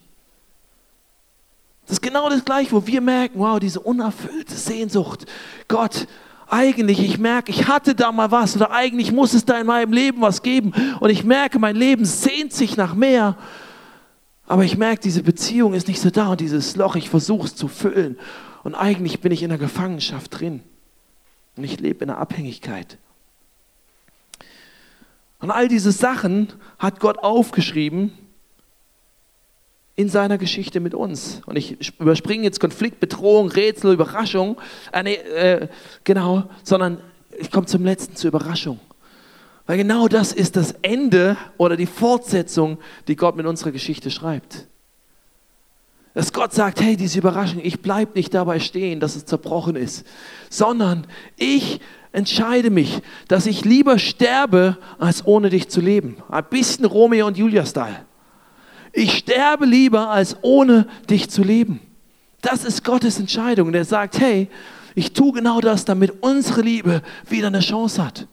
Das 1.85 1.93
ist 1.93 2.01
genau 2.01 2.29
das 2.29 2.45
Gleiche, 2.45 2.71
wo 2.71 2.85
wir 2.87 3.01
merken, 3.01 3.39
wow, 3.39 3.59
diese 3.59 3.79
unerfüllte 3.79 4.53
Sehnsucht. 4.53 5.25
Gott, 5.67 6.07
eigentlich, 6.47 7.03
ich 7.03 7.17
merke, 7.17 7.51
ich 7.51 7.67
hatte 7.67 7.95
da 7.95 8.11
mal 8.11 8.31
was 8.31 8.55
oder 8.55 8.71
eigentlich 8.71 9.11
muss 9.11 9.33
es 9.33 9.43
da 9.45 9.59
in 9.59 9.65
meinem 9.65 9.91
Leben 9.91 10.21
was 10.21 10.43
geben 10.43 10.71
und 10.99 11.09
ich 11.09 11.23
merke, 11.23 11.59
mein 11.59 11.75
Leben 11.75 12.05
sehnt 12.05 12.53
sich 12.53 12.77
nach 12.77 12.93
mehr. 12.93 13.37
Aber 14.45 14.63
ich 14.63 14.77
merke, 14.77 15.01
diese 15.01 15.23
Beziehung 15.23 15.73
ist 15.73 15.87
nicht 15.87 15.99
so 15.99 16.09
da 16.09 16.27
und 16.27 16.41
dieses 16.41 16.75
Loch, 16.75 16.95
ich 16.95 17.09
versuche 17.09 17.47
es 17.47 17.55
zu 17.55 17.67
füllen 17.67 18.17
und 18.63 18.75
eigentlich 18.75 19.19
bin 19.19 19.31
ich 19.31 19.43
in 19.43 19.49
der 19.49 19.57
Gefangenschaft 19.57 20.39
drin 20.39 20.61
und 21.57 21.63
ich 21.63 21.79
lebe 21.79 22.03
in 22.03 22.07
der 22.07 22.17
Abhängigkeit. 22.17 22.97
Und 25.39 25.51
all 25.51 25.67
diese 25.67 25.91
Sachen 25.91 26.53
hat 26.79 26.99
Gott 26.99 27.17
aufgeschrieben 27.17 28.13
in 29.95 30.09
seiner 30.09 30.37
Geschichte 30.37 30.79
mit 30.79 30.93
uns. 30.95 31.41
Und 31.45 31.55
ich 31.55 31.99
überspringe 31.99 32.43
jetzt 32.43 32.59
Konflikt, 32.59 32.99
Bedrohung, 32.99 33.49
Rätsel, 33.49 33.93
Überraschung, 33.93 34.57
äh, 34.91 35.03
nee, 35.03 35.13
äh, 35.13 35.67
genau, 36.03 36.43
sondern 36.63 36.99
ich 37.37 37.51
komme 37.51 37.67
zum 37.67 37.83
letzten, 37.83 38.15
zur 38.15 38.29
Überraschung. 38.29 38.79
Weil 39.65 39.77
genau 39.77 40.07
das 40.07 40.33
ist 40.33 40.55
das 40.55 40.73
Ende 40.81 41.37
oder 41.57 41.77
die 41.77 41.85
Fortsetzung, 41.85 42.79
die 43.07 43.15
Gott 43.15 43.35
mit 43.35 43.45
unserer 43.45 43.71
Geschichte 43.71 44.11
schreibt. 44.11 44.67
Dass 46.13 46.33
Gott 46.33 46.53
sagt, 46.53 46.81
hey, 46.81 46.95
diese 46.95 47.19
Überraschung, 47.19 47.61
ich 47.63 47.81
bleibe 47.81 48.11
nicht 48.15 48.33
dabei 48.33 48.59
stehen, 48.59 48.99
dass 48.99 49.15
es 49.15 49.25
zerbrochen 49.25 49.75
ist, 49.75 50.05
sondern 50.49 51.07
ich 51.37 51.79
entscheide 52.11 52.69
mich, 52.69 53.01
dass 53.27 53.47
ich 53.47 53.65
lieber 53.65 53.97
sterbe, 53.97 54.77
als 54.99 55.25
ohne 55.25 55.49
dich 55.49 55.69
zu 55.69 55.81
leben. 55.81 56.17
Ein 56.29 56.45
bisschen 56.49 56.85
Romeo 56.85 57.25
und 57.25 57.37
Julia-Style. 57.37 58.05
Ich 58.93 59.17
sterbe 59.17 59.65
lieber, 59.65 60.09
als 60.09 60.37
ohne 60.43 60.87
dich 61.09 61.29
zu 61.29 61.43
leben. 61.43 61.79
Das 62.41 62.63
ist 62.63 62.83
Gottes 62.83 63.19
Entscheidung. 63.19 63.71
Der 63.71 63.85
sagt, 63.85 64.19
hey, 64.19 64.47
ich 64.95 65.13
tue 65.13 65.33
genau 65.33 65.59
das, 65.59 65.83
damit 65.83 66.21
unsere 66.21 66.61
Liebe 66.61 67.01
wieder 67.27 67.47
eine 67.47 67.59
Chance 67.59 68.03
hat. 68.05 68.27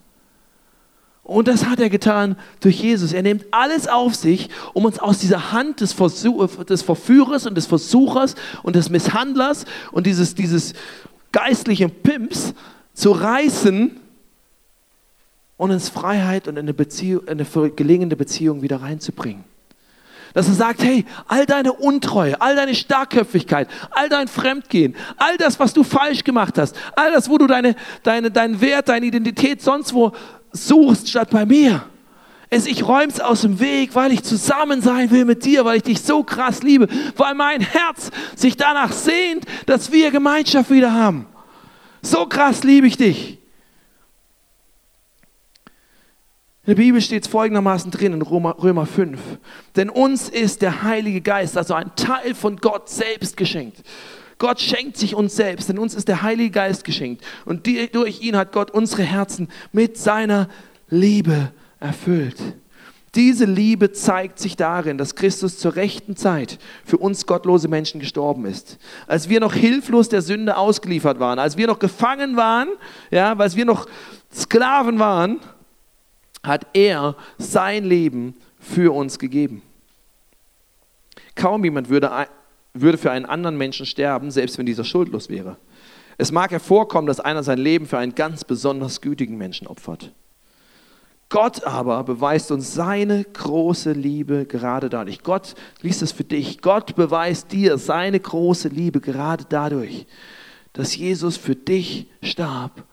Und 1.22 1.48
das 1.48 1.64
hat 1.64 1.80
er 1.80 1.88
getan 1.88 2.36
durch 2.60 2.80
Jesus. 2.82 3.12
Er 3.12 3.22
nimmt 3.22 3.46
alles 3.52 3.86
auf 3.88 4.14
sich, 4.14 4.50
um 4.74 4.84
uns 4.84 4.98
aus 4.98 5.18
dieser 5.18 5.52
Hand 5.52 5.80
des, 5.80 5.92
Versuch, 5.92 6.64
des 6.64 6.82
Verführers 6.82 7.46
und 7.46 7.54
des 7.54 7.66
Versuchers 7.66 8.34
und 8.62 8.76
des 8.76 8.90
Misshandlers 8.90 9.64
und 9.92 10.06
dieses, 10.06 10.34
dieses 10.34 10.74
geistlichen 11.32 11.90
Pimps 11.90 12.52
zu 12.94 13.12
reißen 13.12 13.96
und 15.56 15.70
ins 15.70 15.88
Freiheit 15.88 16.48
und 16.48 16.56
in 16.56 16.64
eine, 16.64 16.74
Beziehung, 16.74 17.28
eine 17.28 17.46
gelingende 17.76 18.16
Beziehung 18.16 18.62
wieder 18.62 18.82
reinzubringen. 18.82 19.44
Dass 20.34 20.48
er 20.48 20.54
sagt, 20.54 20.82
hey, 20.82 21.04
all 21.26 21.46
deine 21.46 21.72
Untreue, 21.72 22.40
all 22.40 22.54
deine 22.54 22.74
Starkköpfigkeit, 22.74 23.68
all 23.90 24.08
dein 24.08 24.28
Fremdgehen, 24.28 24.94
all 25.16 25.36
das, 25.36 25.58
was 25.58 25.72
du 25.72 25.82
falsch 25.82 26.24
gemacht 26.24 26.56
hast, 26.58 26.76
all 26.94 27.12
das, 27.12 27.28
wo 27.28 27.38
du 27.38 27.46
deine, 27.46 27.74
deine, 28.02 28.30
deinen 28.30 28.60
Wert, 28.60 28.88
deine 28.88 29.06
Identität 29.06 29.60
sonst 29.62 29.92
wo 29.92 30.12
suchst, 30.52 31.08
statt 31.08 31.30
bei 31.30 31.46
mir. 31.46 31.82
Es, 32.52 32.66
ich 32.66 32.86
räume 32.86 33.12
es 33.12 33.20
aus 33.20 33.42
dem 33.42 33.60
Weg, 33.60 33.94
weil 33.94 34.12
ich 34.12 34.24
zusammen 34.24 34.82
sein 34.82 35.10
will 35.12 35.24
mit 35.24 35.44
dir, 35.44 35.64
weil 35.64 35.76
ich 35.76 35.84
dich 35.84 36.02
so 36.02 36.24
krass 36.24 36.62
liebe, 36.62 36.88
weil 37.16 37.34
mein 37.34 37.60
Herz 37.60 38.10
sich 38.34 38.56
danach 38.56 38.90
sehnt, 38.90 39.44
dass 39.66 39.92
wir 39.92 40.10
Gemeinschaft 40.10 40.70
wieder 40.70 40.92
haben. 40.92 41.26
So 42.02 42.26
krass 42.26 42.64
liebe 42.64 42.88
ich 42.88 42.96
dich. 42.96 43.39
In 46.70 46.76
der 46.76 46.84
Bibel 46.84 47.00
steht 47.00 47.24
es 47.24 47.28
folgendermaßen 47.28 47.90
drin 47.90 48.12
in 48.12 48.22
Römer 48.22 48.86
5. 48.86 49.18
Denn 49.74 49.90
uns 49.90 50.28
ist 50.28 50.62
der 50.62 50.84
Heilige 50.84 51.20
Geist, 51.20 51.58
also 51.58 51.74
ein 51.74 51.90
Teil 51.96 52.32
von 52.32 52.58
Gott 52.58 52.88
selbst 52.88 53.36
geschenkt. 53.36 53.82
Gott 54.38 54.60
schenkt 54.60 54.96
sich 54.96 55.16
uns 55.16 55.34
selbst, 55.34 55.68
denn 55.68 55.80
uns 55.80 55.96
ist 55.96 56.06
der 56.06 56.22
Heilige 56.22 56.52
Geist 56.52 56.84
geschenkt. 56.84 57.24
Und 57.44 57.66
durch 57.66 58.20
ihn 58.22 58.36
hat 58.36 58.52
Gott 58.52 58.70
unsere 58.70 59.02
Herzen 59.02 59.48
mit 59.72 59.98
seiner 59.98 60.48
Liebe 60.88 61.50
erfüllt. 61.80 62.36
Diese 63.16 63.46
Liebe 63.46 63.90
zeigt 63.90 64.38
sich 64.38 64.54
darin, 64.54 64.96
dass 64.96 65.16
Christus 65.16 65.58
zur 65.58 65.74
rechten 65.74 66.14
Zeit 66.14 66.60
für 66.84 66.98
uns 66.98 67.26
gottlose 67.26 67.66
Menschen 67.66 67.98
gestorben 67.98 68.44
ist. 68.44 68.78
Als 69.08 69.28
wir 69.28 69.40
noch 69.40 69.54
hilflos 69.54 70.08
der 70.08 70.22
Sünde 70.22 70.56
ausgeliefert 70.56 71.18
waren, 71.18 71.40
als 71.40 71.56
wir 71.56 71.66
noch 71.66 71.80
gefangen 71.80 72.36
waren, 72.36 72.68
ja, 73.10 73.36
als 73.36 73.56
wir 73.56 73.64
noch 73.64 73.88
Sklaven 74.32 75.00
waren, 75.00 75.40
hat 76.42 76.66
er 76.72 77.16
sein 77.38 77.84
Leben 77.84 78.34
für 78.58 78.94
uns 78.94 79.18
gegeben. 79.18 79.62
Kaum 81.34 81.64
jemand 81.64 81.88
würde, 81.88 82.10
würde 82.74 82.98
für 82.98 83.10
einen 83.10 83.26
anderen 83.26 83.56
Menschen 83.56 83.86
sterben, 83.86 84.30
selbst 84.30 84.58
wenn 84.58 84.66
dieser 84.66 84.84
schuldlos 84.84 85.28
wäre. 85.28 85.56
Es 86.18 86.32
mag 86.32 86.50
hervorkommen, 86.50 87.06
dass 87.06 87.20
einer 87.20 87.42
sein 87.42 87.58
Leben 87.58 87.86
für 87.86 87.98
einen 87.98 88.14
ganz 88.14 88.44
besonders 88.44 89.00
gütigen 89.00 89.38
Menschen 89.38 89.66
opfert. 89.66 90.12
Gott 91.30 91.64
aber 91.64 92.02
beweist 92.02 92.50
uns 92.50 92.74
seine 92.74 93.24
große 93.24 93.92
Liebe 93.92 94.46
gerade 94.46 94.90
dadurch. 94.90 95.22
Gott 95.22 95.54
liest 95.80 96.02
es 96.02 96.10
für 96.10 96.24
dich. 96.24 96.60
Gott 96.60 96.96
beweist 96.96 97.52
dir 97.52 97.78
seine 97.78 98.18
große 98.18 98.68
Liebe 98.68 99.00
gerade 99.00 99.44
dadurch, 99.48 100.06
dass 100.72 100.96
Jesus 100.96 101.36
für 101.36 101.54
dich 101.54 102.08
starb 102.20 102.84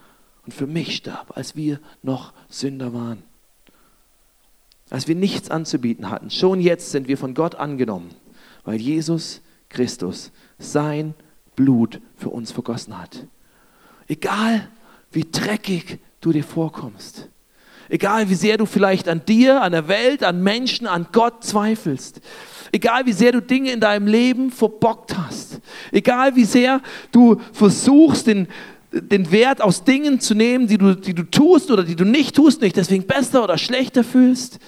und 0.46 0.54
für 0.54 0.68
mich 0.68 0.96
starb, 0.96 1.36
als 1.36 1.56
wir 1.56 1.80
noch 2.04 2.32
Sünder 2.48 2.94
waren 2.94 3.24
als 4.90 5.08
wir 5.08 5.16
nichts 5.16 5.50
anzubieten 5.50 6.10
hatten. 6.10 6.30
Schon 6.30 6.62
jetzt 6.62 6.92
sind 6.92 7.08
wir 7.08 7.18
von 7.18 7.34
Gott 7.34 7.56
angenommen, 7.56 8.12
weil 8.64 8.80
Jesus 8.80 9.42
Christus 9.70 10.32
sein 10.58 11.14
Blut 11.56 12.00
für 12.16 12.30
uns 12.30 12.52
vergossen 12.52 12.98
hat. 12.98 13.26
Egal 14.08 14.70
wie 15.12 15.26
dreckig 15.30 16.00
du 16.22 16.32
dir 16.32 16.44
vorkommst, 16.44 17.30
egal 17.90 18.30
wie 18.30 18.36
sehr 18.36 18.58
du 18.58 18.66
vielleicht 18.66 19.08
an 19.08 19.24
dir, 19.26 19.62
an 19.62 19.72
der 19.72 19.88
Welt, 19.88 20.24
an 20.24 20.42
Menschen, 20.42 20.88
an 20.88 21.08
Gott 21.12 21.44
zweifelst, 21.44 22.22
egal 22.72 23.06
wie 23.06 23.14
sehr 23.14 23.32
du 23.32 23.42
Dinge 23.42 23.72
in 23.72 23.80
deinem 23.80 24.08
Leben 24.08 24.52
verbockt 24.52 25.18
hast, 25.18 25.60
egal 25.92 26.36
wie 26.36 26.46
sehr 26.46 26.82
du 27.12 27.42
versuchst, 27.52 28.28
den, 28.28 28.48
den 28.92 29.32
Wert 29.32 29.62
aus 29.62 29.84
Dingen 29.84 30.20
zu 30.20 30.34
nehmen, 30.34 30.68
die 30.68 30.78
du, 30.78 30.96
die 30.96 31.14
du 31.14 31.24
tust 31.24 31.72
oder 31.72 31.84
die 31.84 31.96
du 31.96 32.06
nicht 32.06 32.36
tust, 32.36 32.62
nicht 32.62 32.78
deswegen 32.78 33.06
besser 33.06 33.44
oder 33.44 33.58
schlechter 33.58 34.04
fühlst. 34.04 34.60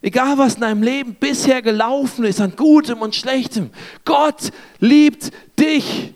Egal 0.00 0.36
was 0.36 0.54
in 0.54 0.62
deinem 0.62 0.82
Leben 0.82 1.14
bisher 1.14 1.62
gelaufen 1.62 2.24
ist, 2.24 2.40
an 2.40 2.56
Gutem 2.56 3.00
und 3.00 3.14
Schlechtem, 3.14 3.70
Gott 4.04 4.50
liebt 4.80 5.30
dich. 5.58 6.14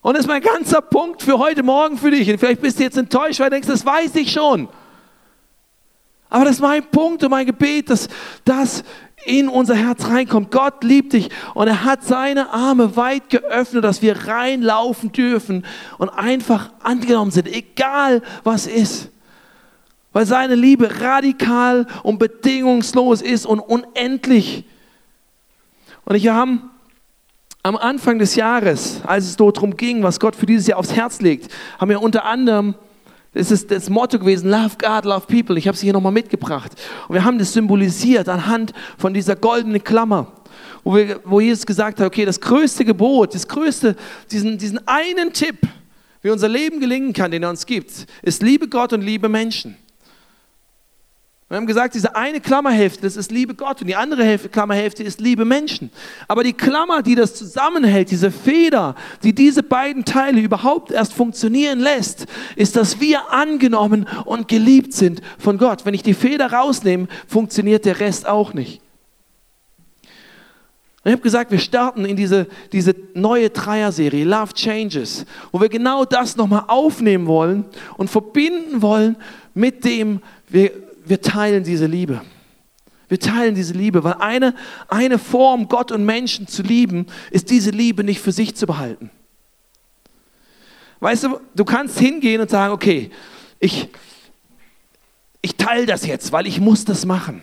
Und 0.00 0.14
das 0.14 0.24
ist 0.24 0.28
mein 0.28 0.40
ganzer 0.40 0.80
Punkt 0.80 1.22
für 1.22 1.38
heute 1.38 1.62
Morgen 1.62 1.98
für 1.98 2.10
dich. 2.10 2.30
Und 2.30 2.38
vielleicht 2.38 2.62
bist 2.62 2.78
du 2.78 2.84
jetzt 2.84 2.96
enttäuscht, 2.96 3.38
weil 3.38 3.50
du 3.50 3.56
denkst, 3.56 3.68
das 3.68 3.84
weiß 3.84 4.14
ich 4.14 4.32
schon. 4.32 4.68
Aber 6.30 6.44
das 6.44 6.54
ist 6.54 6.60
mein 6.60 6.82
Punkt 6.84 7.22
und 7.22 7.30
mein 7.30 7.44
Gebet, 7.44 7.90
dass 7.90 8.08
das 8.44 8.82
in 9.24 9.48
unser 9.48 9.74
Herz 9.74 10.06
reinkommt. 10.06 10.50
Gott 10.50 10.84
liebt 10.84 11.12
dich 11.12 11.30
und 11.54 11.68
er 11.68 11.84
hat 11.84 12.04
seine 12.04 12.50
Arme 12.52 12.96
weit 12.96 13.30
geöffnet, 13.30 13.84
dass 13.84 14.02
wir 14.02 14.26
reinlaufen 14.26 15.12
dürfen 15.12 15.64
und 15.98 16.08
einfach 16.08 16.70
angenommen 16.82 17.30
sind, 17.30 17.48
egal 17.48 18.22
was 18.44 18.66
ist. 18.66 19.10
Weil 20.12 20.26
seine 20.26 20.54
Liebe 20.54 21.00
radikal 21.00 21.86
und 22.02 22.18
bedingungslos 22.18 23.22
ist 23.22 23.46
und 23.46 23.60
unendlich. 23.60 24.64
Und 26.04 26.16
ich 26.16 26.28
habe 26.28 26.58
am 27.62 27.76
Anfang 27.76 28.18
des 28.18 28.34
Jahres, 28.34 29.02
als 29.04 29.26
es 29.26 29.36
darum 29.36 29.76
ging, 29.76 30.02
was 30.02 30.18
Gott 30.18 30.34
für 30.34 30.46
dieses 30.46 30.66
Jahr 30.66 30.78
aufs 30.78 30.94
Herz 30.94 31.20
legt, 31.20 31.52
haben 31.78 31.90
wir 31.90 32.02
unter 32.02 32.24
anderem 32.24 32.74
das 33.32 33.50
ist 33.50 33.70
das 33.70 33.88
Motto 33.88 34.18
gewesen, 34.18 34.50
Love 34.50 34.76
God, 34.78 35.04
Love 35.04 35.26
People. 35.26 35.56
Ich 35.56 35.68
habe 35.68 35.76
sie 35.76 35.86
hier 35.86 35.92
nochmal 35.92 36.12
mitgebracht. 36.12 36.72
Und 37.06 37.14
wir 37.14 37.24
haben 37.24 37.38
das 37.38 37.52
symbolisiert 37.52 38.28
anhand 38.28 38.72
von 38.98 39.14
dieser 39.14 39.36
goldenen 39.36 39.82
Klammer, 39.84 40.32
wo, 40.82 40.96
wir, 40.96 41.20
wo 41.24 41.40
Jesus 41.40 41.64
gesagt 41.64 42.00
hat, 42.00 42.06
okay, 42.06 42.24
das 42.24 42.40
größte 42.40 42.84
Gebot, 42.84 43.34
das 43.34 43.46
größte, 43.46 43.94
diesen, 44.30 44.58
diesen 44.58 44.86
einen 44.88 45.32
Tipp, 45.32 45.58
wie 46.22 46.30
unser 46.30 46.48
Leben 46.48 46.80
gelingen 46.80 47.12
kann, 47.12 47.30
den 47.30 47.44
er 47.44 47.50
uns 47.50 47.66
gibt, 47.66 48.06
ist 48.22 48.42
liebe 48.42 48.68
Gott 48.68 48.92
und 48.92 49.02
liebe 49.02 49.28
Menschen. 49.28 49.76
Wir 51.50 51.56
haben 51.56 51.66
gesagt, 51.66 51.96
diese 51.96 52.14
eine 52.14 52.40
Klammerhälfte, 52.40 53.02
das 53.02 53.16
ist 53.16 53.32
Liebe 53.32 53.56
Gott 53.56 53.80
und 53.80 53.88
die 53.88 53.96
andere 53.96 54.22
Hälfte, 54.22 54.48
Klammerhälfte 54.48 55.02
ist 55.02 55.20
Liebe 55.20 55.44
Menschen. 55.44 55.90
Aber 56.28 56.44
die 56.44 56.52
Klammer, 56.52 57.02
die 57.02 57.16
das 57.16 57.34
zusammenhält, 57.34 58.12
diese 58.12 58.30
Feder, 58.30 58.94
die 59.24 59.34
diese 59.34 59.64
beiden 59.64 60.04
Teile 60.04 60.40
überhaupt 60.40 60.92
erst 60.92 61.12
funktionieren 61.12 61.80
lässt, 61.80 62.26
ist, 62.54 62.76
dass 62.76 63.00
wir 63.00 63.32
angenommen 63.32 64.06
und 64.26 64.46
geliebt 64.46 64.92
sind 64.92 65.22
von 65.38 65.58
Gott. 65.58 65.84
Wenn 65.84 65.92
ich 65.92 66.04
die 66.04 66.14
Feder 66.14 66.52
rausnehme, 66.52 67.08
funktioniert 67.26 67.84
der 67.84 67.98
Rest 67.98 68.28
auch 68.28 68.54
nicht. 68.54 68.80
Ich 71.02 71.10
habe 71.10 71.22
gesagt, 71.22 71.50
wir 71.50 71.58
starten 71.58 72.04
in 72.04 72.14
diese, 72.14 72.46
diese 72.70 72.94
neue 73.14 73.50
Dreier-Serie, 73.50 74.24
Love 74.24 74.54
Changes, 74.54 75.26
wo 75.50 75.60
wir 75.60 75.68
genau 75.68 76.04
das 76.04 76.36
nochmal 76.36 76.66
aufnehmen 76.68 77.26
wollen 77.26 77.64
und 77.96 78.08
verbinden 78.08 78.82
wollen 78.82 79.16
mit 79.52 79.84
dem, 79.84 80.20
wir 80.48 80.70
wir 81.04 81.20
teilen 81.20 81.64
diese 81.64 81.86
Liebe. 81.86 82.22
Wir 83.08 83.18
teilen 83.18 83.56
diese 83.56 83.74
Liebe, 83.74 84.04
weil 84.04 84.14
eine, 84.14 84.54
eine 84.86 85.18
Form, 85.18 85.68
Gott 85.68 85.90
und 85.90 86.04
Menschen 86.04 86.46
zu 86.46 86.62
lieben, 86.62 87.06
ist 87.32 87.50
diese 87.50 87.70
Liebe 87.70 88.04
nicht 88.04 88.20
für 88.20 88.30
sich 88.30 88.54
zu 88.54 88.66
behalten. 88.66 89.10
Weißt 91.00 91.24
du, 91.24 91.40
du 91.54 91.64
kannst 91.64 91.98
hingehen 91.98 92.40
und 92.40 92.50
sagen, 92.50 92.72
okay, 92.72 93.10
ich, 93.58 93.88
ich 95.42 95.56
teile 95.56 95.86
das 95.86 96.06
jetzt, 96.06 96.30
weil 96.30 96.46
ich 96.46 96.60
muss 96.60 96.84
das 96.84 97.04
machen. 97.04 97.42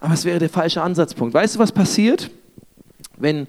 Aber 0.00 0.14
es 0.14 0.24
wäre 0.24 0.38
der 0.38 0.50
falsche 0.50 0.82
Ansatzpunkt. 0.82 1.34
Weißt 1.34 1.56
du, 1.56 1.58
was 1.58 1.70
passiert, 1.70 2.30
wenn 3.16 3.46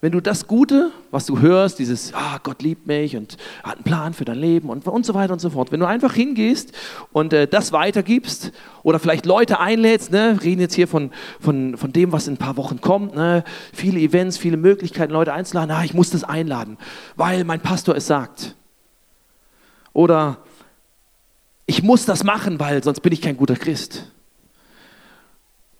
wenn 0.00 0.12
du 0.12 0.20
das 0.20 0.46
Gute, 0.46 0.92
was 1.10 1.26
du 1.26 1.40
hörst, 1.40 1.80
dieses, 1.80 2.14
ah, 2.14 2.38
Gott 2.44 2.62
liebt 2.62 2.86
mich 2.86 3.16
und 3.16 3.36
hat 3.64 3.76
einen 3.76 3.84
Plan 3.84 4.14
für 4.14 4.24
dein 4.24 4.38
Leben 4.38 4.70
und, 4.70 4.86
und 4.86 5.04
so 5.04 5.12
weiter 5.12 5.32
und 5.32 5.40
so 5.40 5.50
fort, 5.50 5.72
wenn 5.72 5.80
du 5.80 5.88
einfach 5.88 6.14
hingehst 6.14 6.72
und 7.10 7.32
äh, 7.32 7.48
das 7.48 7.72
weitergibst 7.72 8.52
oder 8.84 9.00
vielleicht 9.00 9.26
Leute 9.26 9.58
einlädst, 9.58 10.12
ne, 10.12 10.38
reden 10.40 10.60
jetzt 10.60 10.74
hier 10.74 10.86
von, 10.86 11.10
von, 11.40 11.76
von 11.76 11.92
dem, 11.92 12.12
was 12.12 12.28
in 12.28 12.34
ein 12.34 12.38
paar 12.38 12.56
Wochen 12.56 12.80
kommt, 12.80 13.16
ne, 13.16 13.42
viele 13.72 13.98
Events, 13.98 14.38
viele 14.38 14.56
Möglichkeiten, 14.56 15.12
Leute 15.12 15.32
einzuladen, 15.32 15.72
ah, 15.72 15.82
ich 15.82 15.94
muss 15.94 16.10
das 16.10 16.22
einladen, 16.22 16.78
weil 17.16 17.42
mein 17.42 17.60
Pastor 17.60 17.96
es 17.96 18.06
sagt. 18.06 18.54
Oder 19.92 20.38
ich 21.66 21.82
muss 21.82 22.04
das 22.04 22.22
machen, 22.22 22.60
weil 22.60 22.84
sonst 22.84 23.00
bin 23.00 23.12
ich 23.12 23.20
kein 23.20 23.36
guter 23.36 23.56
Christ. 23.56 24.12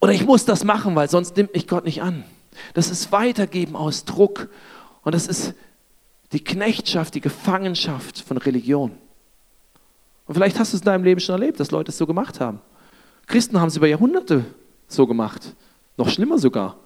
Oder 0.01 0.13
ich 0.13 0.27
muss 0.27 0.45
das 0.45 0.65
machen, 0.65 0.97
weil 0.97 1.09
sonst 1.09 1.37
nimmt 1.37 1.55
mich 1.55 1.69
Gott 1.69 1.85
nicht 1.85 2.03
an. 2.03 2.25
Das 2.75 2.91
ist 2.91 3.13
Weitergeben 3.13 3.77
aus 3.77 4.05
Druck. 4.05 4.49
Und 5.03 5.15
das 5.15 5.27
ist 5.27 5.55
die 6.33 6.43
Knechtschaft, 6.43 7.15
die 7.15 7.21
Gefangenschaft 7.21 8.21
von 8.21 8.37
Religion. 8.37 8.93
Und 10.27 10.35
vielleicht 10.35 10.59
hast 10.59 10.73
du 10.73 10.77
es 10.77 10.83
in 10.83 10.87
deinem 10.87 11.05
Leben 11.05 11.21
schon 11.21 11.35
erlebt, 11.35 11.59
dass 11.59 11.71
Leute 11.71 11.91
es 11.91 11.99
so 11.99 12.07
gemacht 12.07 12.41
haben. 12.41 12.61
Christen 13.27 13.61
haben 13.61 13.69
es 13.69 13.77
über 13.77 13.87
Jahrhunderte 13.87 14.45
so 14.87 15.07
gemacht. 15.07 15.55
Noch 15.97 16.09
schlimmer 16.09 16.39
sogar. 16.39 16.77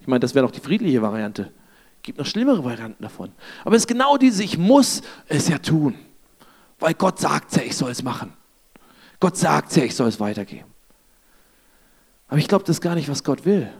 Ich 0.00 0.06
meine, 0.06 0.20
das 0.20 0.34
wäre 0.34 0.44
noch 0.44 0.52
die 0.52 0.60
friedliche 0.60 1.00
Variante. 1.00 1.52
Es 1.96 2.02
gibt 2.02 2.18
noch 2.18 2.26
schlimmere 2.26 2.64
Varianten 2.64 3.02
davon. 3.02 3.30
Aber 3.64 3.76
es 3.76 3.82
ist 3.82 3.88
genau 3.88 4.16
diese, 4.16 4.42
ich 4.42 4.58
muss 4.58 5.02
es 5.28 5.48
ja 5.48 5.58
tun. 5.58 5.94
Weil 6.78 6.94
Gott 6.94 7.20
sagt 7.20 7.54
ja, 7.56 7.62
ich 7.62 7.76
soll 7.76 7.90
es 7.90 8.02
machen. 8.02 8.32
Gott 9.20 9.36
sagt 9.36 9.74
ja, 9.76 9.84
ich 9.84 9.94
soll 9.94 10.08
es 10.08 10.18
weitergeben. 10.18 10.68
Aber 12.28 12.38
ich 12.38 12.48
glaube, 12.48 12.64
das 12.64 12.76
ist 12.76 12.80
gar 12.80 12.94
nicht, 12.94 13.08
was 13.08 13.22
Gott 13.22 13.44
will. 13.44 13.70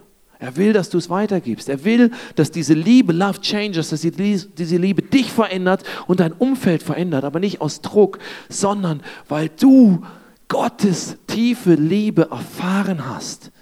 Er 0.43 0.57
will, 0.57 0.73
dass 0.73 0.91
du 0.91 0.99
es 0.99 1.09
weitergibst. 1.09 1.69
Er 1.69 1.85
will, 1.85 2.11
dass 2.35 2.51
diese 2.51 2.75
Liebe, 2.75 3.13
Love 3.13 3.41
Changes, 3.41 3.91
dass 3.91 4.01
diese 4.01 4.77
Liebe 4.77 5.01
dich 5.01 5.31
verändert 5.31 5.85
und 6.09 6.19
dein 6.19 6.33
Umfeld 6.33 6.83
verändert, 6.83 7.23
aber 7.23 7.39
nicht 7.39 7.61
aus 7.61 7.81
Druck, 7.81 8.19
sondern 8.49 9.05
weil 9.29 9.51
du 9.51 10.03
Gottes 10.49 11.17
tiefe 11.29 11.75
Liebe 11.75 12.29
erfahren 12.29 13.09
hast. 13.09 13.53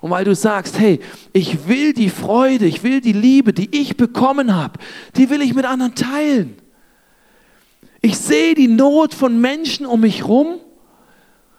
Und 0.00 0.10
weil 0.10 0.24
du 0.24 0.34
sagst, 0.34 0.80
hey, 0.80 0.98
ich 1.32 1.68
will 1.68 1.92
die 1.92 2.10
Freude, 2.10 2.66
ich 2.66 2.82
will 2.82 3.00
die 3.00 3.12
Liebe, 3.12 3.52
die 3.52 3.68
ich 3.70 3.96
bekommen 3.96 4.56
habe, 4.56 4.80
die 5.14 5.30
will 5.30 5.40
ich 5.40 5.54
mit 5.54 5.66
anderen 5.66 5.94
teilen. 5.94 6.56
Ich 8.00 8.18
sehe 8.18 8.56
die 8.56 8.66
Not 8.66 9.14
von 9.14 9.40
Menschen 9.40 9.86
um 9.86 10.00
mich 10.00 10.22
herum 10.22 10.56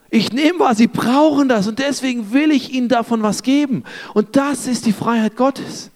ich 0.09 0.31
nehme 0.31 0.59
was, 0.59 0.77
sie 0.77 0.87
brauchen 0.87 1.49
das 1.49 1.67
und 1.67 1.79
deswegen 1.79 2.33
will 2.33 2.51
ich 2.51 2.73
ihnen 2.73 2.87
davon 2.87 3.21
was 3.21 3.43
geben. 3.43 3.83
Und 4.13 4.35
das 4.35 4.65
ist 4.67 4.85
die 4.85 4.93
Freiheit 4.93 5.35
Gottes. 5.35 5.91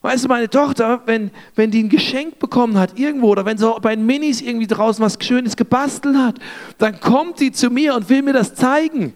Weißt 0.00 0.24
du, 0.24 0.28
meine 0.28 0.50
Tochter, 0.50 1.02
wenn, 1.06 1.30
wenn 1.54 1.70
die 1.70 1.82
ein 1.82 1.88
Geschenk 1.88 2.40
bekommen 2.40 2.76
hat 2.76 2.98
irgendwo 2.98 3.28
oder 3.28 3.44
wenn 3.44 3.56
sie 3.56 3.72
bei 3.80 3.94
den 3.94 4.04
Minis 4.04 4.40
irgendwie 4.40 4.66
draußen 4.66 5.04
was 5.04 5.16
Schönes 5.20 5.56
gebastelt 5.56 6.16
hat, 6.16 6.36
dann 6.78 6.98
kommt 6.98 7.38
sie 7.38 7.52
zu 7.52 7.70
mir 7.70 7.94
und 7.94 8.08
will 8.08 8.22
mir 8.22 8.32
das 8.32 8.54
zeigen. 8.54 9.14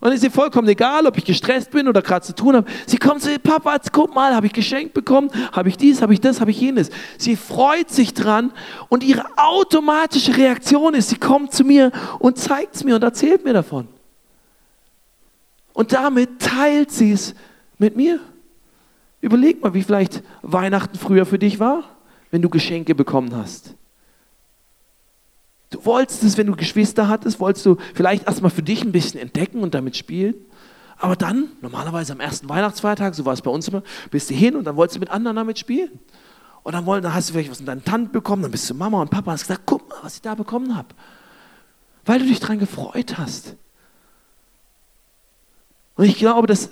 Und 0.00 0.10
es 0.10 0.16
ist 0.16 0.24
ihr 0.24 0.30
vollkommen 0.30 0.68
egal, 0.68 1.06
ob 1.06 1.16
ich 1.16 1.24
gestresst 1.24 1.70
bin 1.70 1.88
oder 1.88 2.02
gerade 2.02 2.24
zu 2.24 2.34
tun 2.34 2.54
habe. 2.54 2.70
Sie 2.86 2.98
kommt 2.98 3.22
zu 3.22 3.32
ihr, 3.32 3.38
Papa, 3.38 3.78
guck 3.92 4.14
mal, 4.14 4.34
habe 4.34 4.46
ich 4.46 4.52
geschenkt 4.52 4.92
bekommen, 4.92 5.30
habe 5.52 5.70
ich 5.70 5.78
dies, 5.78 6.02
habe 6.02 6.12
ich 6.12 6.20
das, 6.20 6.40
habe 6.40 6.50
ich 6.50 6.60
jenes. 6.60 6.90
Sie 7.16 7.34
freut 7.34 7.90
sich 7.90 8.12
dran 8.12 8.52
und 8.88 9.02
ihre 9.02 9.24
automatische 9.36 10.36
Reaktion 10.36 10.94
ist, 10.94 11.08
sie 11.08 11.16
kommt 11.16 11.52
zu 11.52 11.64
mir 11.64 11.92
und 12.18 12.36
zeigt 12.36 12.76
es 12.76 12.84
mir 12.84 12.96
und 12.96 13.02
erzählt 13.02 13.44
mir 13.44 13.54
davon. 13.54 13.88
Und 15.72 15.92
damit 15.92 16.40
teilt 16.40 16.90
sie 16.90 17.12
es 17.12 17.34
mit 17.78 17.96
mir. 17.96 18.20
Überleg 19.20 19.62
mal, 19.62 19.74
wie 19.74 19.82
vielleicht 19.82 20.22
Weihnachten 20.42 20.98
früher 20.98 21.26
für 21.26 21.38
dich 21.38 21.58
war, 21.58 21.84
wenn 22.30 22.42
du 22.42 22.48
Geschenke 22.50 22.94
bekommen 22.94 23.34
hast. 23.34 23.74
Du 25.70 25.84
wolltest 25.84 26.22
es, 26.22 26.36
wenn 26.36 26.46
du 26.46 26.54
Geschwister 26.54 27.08
hattest, 27.08 27.40
wolltest 27.40 27.66
du 27.66 27.76
vielleicht 27.94 28.26
erstmal 28.26 28.50
für 28.50 28.62
dich 28.62 28.82
ein 28.82 28.92
bisschen 28.92 29.20
entdecken 29.20 29.62
und 29.62 29.74
damit 29.74 29.96
spielen. 29.96 30.34
Aber 30.98 31.16
dann, 31.16 31.48
normalerweise 31.60 32.12
am 32.12 32.20
ersten 32.20 32.48
Weihnachtsfeiertag, 32.48 33.14
so 33.14 33.24
war 33.24 33.34
es 33.34 33.42
bei 33.42 33.50
uns 33.50 33.68
immer, 33.68 33.82
bist 34.10 34.30
du 34.30 34.34
hin 34.34 34.56
und 34.56 34.64
dann 34.64 34.76
wolltest 34.76 34.96
du 34.96 35.00
mit 35.00 35.10
anderen 35.10 35.36
damit 35.36 35.58
spielen. 35.58 35.98
Und 36.62 36.72
dann, 36.72 36.86
wollen, 36.86 37.02
dann 37.02 37.14
hast 37.14 37.28
du 37.28 37.32
vielleicht 37.32 37.50
was 37.50 37.58
von 37.58 37.66
deiner 37.66 37.84
Tante 37.84 38.10
bekommen, 38.10 38.42
dann 38.42 38.50
bist 38.50 38.68
du 38.70 38.74
Mama 38.74 39.00
und 39.00 39.10
Papa 39.10 39.30
und 39.30 39.34
hast 39.34 39.42
gesagt, 39.42 39.62
guck 39.66 39.88
mal, 39.88 39.98
was 40.02 40.16
ich 40.16 40.22
da 40.22 40.34
bekommen 40.34 40.76
habe. 40.76 40.88
Weil 42.04 42.20
du 42.20 42.26
dich 42.26 42.40
daran 42.40 42.58
gefreut 42.58 43.18
hast. 43.18 43.56
Und 45.96 46.04
ich 46.04 46.16
glaube, 46.16 46.46
dass 46.46 46.70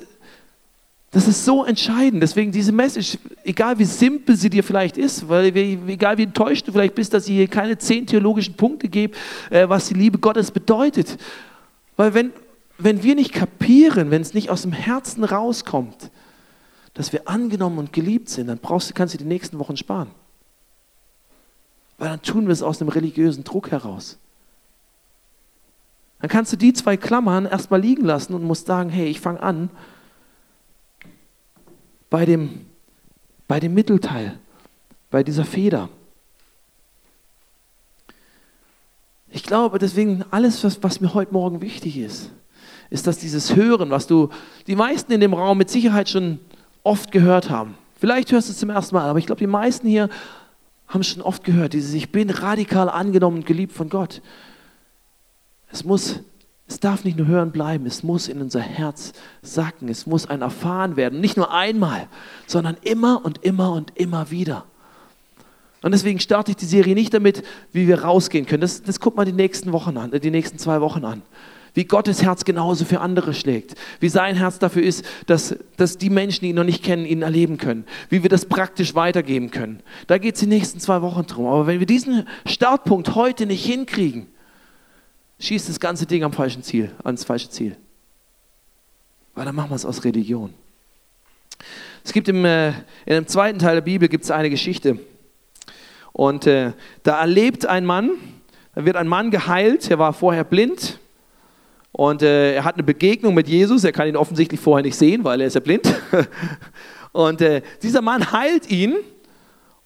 das 1.14 1.28
ist 1.28 1.44
so 1.44 1.64
entscheidend. 1.64 2.24
Deswegen 2.24 2.50
diese 2.50 2.72
Message, 2.72 3.18
egal 3.44 3.78
wie 3.78 3.84
simpel 3.84 4.36
sie 4.36 4.50
dir 4.50 4.64
vielleicht 4.64 4.98
ist, 4.98 5.28
weil 5.28 5.56
egal 5.56 6.18
wie 6.18 6.24
enttäuscht 6.24 6.66
du 6.66 6.72
vielleicht 6.72 6.96
bist, 6.96 7.14
dass 7.14 7.28
ich 7.28 7.36
hier 7.36 7.46
keine 7.46 7.78
zehn 7.78 8.04
theologischen 8.04 8.54
Punkte 8.54 8.88
gebe, 8.88 9.16
äh, 9.48 9.68
was 9.68 9.86
die 9.86 9.94
Liebe 9.94 10.18
Gottes 10.18 10.50
bedeutet. 10.50 11.16
Weil 11.96 12.14
wenn, 12.14 12.32
wenn 12.78 13.04
wir 13.04 13.14
nicht 13.14 13.32
kapieren, 13.32 14.10
wenn 14.10 14.22
es 14.22 14.34
nicht 14.34 14.50
aus 14.50 14.62
dem 14.62 14.72
Herzen 14.72 15.22
rauskommt, 15.22 16.10
dass 16.94 17.12
wir 17.12 17.28
angenommen 17.28 17.78
und 17.78 17.92
geliebt 17.92 18.28
sind, 18.28 18.48
dann 18.48 18.58
brauchst 18.58 18.90
du, 18.90 18.94
kannst 18.94 19.14
du 19.14 19.18
die 19.18 19.24
nächsten 19.24 19.60
Wochen 19.60 19.76
sparen. 19.76 20.10
Weil 21.96 22.08
dann 22.08 22.22
tun 22.22 22.46
wir 22.46 22.52
es 22.52 22.62
aus 22.62 22.80
einem 22.80 22.88
religiösen 22.88 23.44
Druck 23.44 23.70
heraus. 23.70 24.18
Dann 26.20 26.28
kannst 26.28 26.52
du 26.52 26.56
die 26.56 26.72
zwei 26.72 26.96
Klammern 26.96 27.46
erstmal 27.46 27.80
liegen 27.80 28.04
lassen 28.04 28.34
und 28.34 28.42
musst 28.42 28.66
sagen, 28.66 28.90
hey, 28.90 29.06
ich 29.06 29.20
fange 29.20 29.40
an, 29.40 29.70
bei 32.14 32.26
dem, 32.26 32.60
bei 33.48 33.58
dem 33.58 33.74
Mittelteil, 33.74 34.38
bei 35.10 35.24
dieser 35.24 35.44
Feder. 35.44 35.88
Ich 39.32 39.42
glaube 39.42 39.80
deswegen, 39.80 40.24
alles, 40.30 40.62
was, 40.62 40.80
was 40.80 41.00
mir 41.00 41.12
heute 41.12 41.32
Morgen 41.32 41.60
wichtig 41.60 41.98
ist, 41.98 42.30
ist, 42.88 43.08
dass 43.08 43.18
dieses 43.18 43.56
Hören, 43.56 43.90
was 43.90 44.06
du, 44.06 44.28
die 44.68 44.76
meisten 44.76 45.10
in 45.10 45.18
dem 45.18 45.34
Raum 45.34 45.58
mit 45.58 45.70
Sicherheit 45.70 46.08
schon 46.08 46.38
oft 46.84 47.10
gehört 47.10 47.50
haben. 47.50 47.74
Vielleicht 47.98 48.30
hörst 48.30 48.46
du 48.46 48.52
es 48.52 48.58
zum 48.60 48.70
ersten 48.70 48.94
Mal, 48.94 49.08
aber 49.08 49.18
ich 49.18 49.26
glaube, 49.26 49.40
die 49.40 49.48
meisten 49.48 49.88
hier 49.88 50.08
haben 50.86 51.00
es 51.00 51.08
schon 51.08 51.20
oft 51.20 51.42
gehört, 51.42 51.72
dieses 51.72 51.94
Ich 51.94 52.12
bin 52.12 52.30
radikal 52.30 52.88
angenommen 52.88 53.38
und 53.38 53.46
geliebt 53.46 53.72
von 53.72 53.88
Gott. 53.88 54.22
Es 55.72 55.82
muss 55.82 56.20
es 56.66 56.80
darf 56.80 57.04
nicht 57.04 57.18
nur 57.18 57.26
hören 57.26 57.52
bleiben, 57.52 57.84
es 57.86 58.02
muss 58.02 58.28
in 58.28 58.40
unser 58.40 58.60
Herz 58.60 59.12
sacken, 59.42 59.88
es 59.88 60.06
muss 60.06 60.26
ein 60.26 60.40
Erfahren 60.40 60.96
werden. 60.96 61.20
Nicht 61.20 61.36
nur 61.36 61.52
einmal, 61.52 62.08
sondern 62.46 62.76
immer 62.82 63.24
und 63.24 63.44
immer 63.44 63.72
und 63.72 63.92
immer 63.96 64.30
wieder. 64.30 64.64
Und 65.82 65.92
deswegen 65.92 66.18
starte 66.18 66.52
ich 66.52 66.56
die 66.56 66.64
Serie 66.64 66.94
nicht 66.94 67.12
damit, 67.12 67.42
wie 67.72 67.86
wir 67.86 68.02
rausgehen 68.02 68.46
können. 68.46 68.62
Das, 68.62 68.82
das 68.82 69.00
guckt 69.00 69.18
mal 69.18 69.26
die 69.26 69.32
nächsten 69.32 69.72
Wochen 69.72 69.98
an, 69.98 70.10
die 70.10 70.30
nächsten 70.30 70.58
zwei 70.58 70.80
Wochen 70.80 71.04
an. 71.04 71.20
Wie 71.74 71.84
Gottes 71.84 72.22
Herz 72.22 72.44
genauso 72.44 72.86
für 72.86 73.00
andere 73.00 73.34
schlägt. 73.34 73.74
Wie 74.00 74.08
sein 74.08 74.36
Herz 74.36 74.58
dafür 74.58 74.82
ist, 74.82 75.04
dass, 75.26 75.56
dass 75.76 75.98
die 75.98 76.08
Menschen, 76.08 76.44
die 76.44 76.50
ihn 76.50 76.56
noch 76.56 76.64
nicht 76.64 76.84
kennen, 76.84 77.04
ihn 77.04 77.20
erleben 77.20 77.58
können. 77.58 77.84
Wie 78.08 78.22
wir 78.22 78.30
das 78.30 78.46
praktisch 78.46 78.94
weitergeben 78.94 79.50
können. 79.50 79.80
Da 80.06 80.16
geht 80.16 80.36
es 80.36 80.40
die 80.40 80.46
nächsten 80.46 80.80
zwei 80.80 81.02
Wochen 81.02 81.26
drum. 81.26 81.46
Aber 81.46 81.66
wenn 81.66 81.80
wir 81.80 81.86
diesen 81.86 82.26
Startpunkt 82.46 83.16
heute 83.16 83.44
nicht 83.44 83.66
hinkriegen, 83.66 84.28
schießt 85.38 85.68
das 85.68 85.80
ganze 85.80 86.06
Ding 86.06 86.24
am 86.24 86.32
falschen 86.32 86.62
Ziel, 86.62 86.90
ans 87.02 87.24
falsche 87.24 87.50
Ziel. 87.50 87.76
Weil 89.34 89.44
dann 89.44 89.54
machen 89.54 89.70
wir 89.70 89.76
es 89.76 89.84
aus 89.84 90.04
Religion. 90.04 90.54
Es 92.04 92.12
gibt 92.12 92.28
im, 92.28 92.44
äh, 92.44 92.68
in 93.06 93.14
dem 93.14 93.26
zweiten 93.26 93.58
Teil 93.58 93.76
der 93.76 93.82
Bibel 93.82 94.08
gibt 94.08 94.24
es 94.24 94.30
eine 94.30 94.50
Geschichte. 94.50 94.98
Und 96.12 96.46
äh, 96.46 96.72
da 97.02 97.20
erlebt 97.20 97.66
ein 97.66 97.84
Mann, 97.84 98.10
da 98.74 98.84
wird 98.84 98.96
ein 98.96 99.08
Mann 99.08 99.30
geheilt, 99.30 99.90
er 99.90 99.98
war 99.98 100.12
vorher 100.12 100.44
blind 100.44 100.98
und 101.90 102.22
äh, 102.22 102.54
er 102.54 102.64
hat 102.64 102.74
eine 102.74 102.82
Begegnung 102.82 103.34
mit 103.34 103.48
Jesus. 103.48 103.84
Er 103.84 103.92
kann 103.92 104.08
ihn 104.08 104.16
offensichtlich 104.16 104.60
vorher 104.60 104.84
nicht 104.84 104.96
sehen, 104.96 105.24
weil 105.24 105.40
er 105.40 105.46
ist 105.46 105.54
ja 105.54 105.60
blind. 105.60 105.94
und 107.12 107.40
äh, 107.40 107.62
dieser 107.82 108.02
Mann 108.02 108.32
heilt 108.32 108.70
ihn 108.70 108.96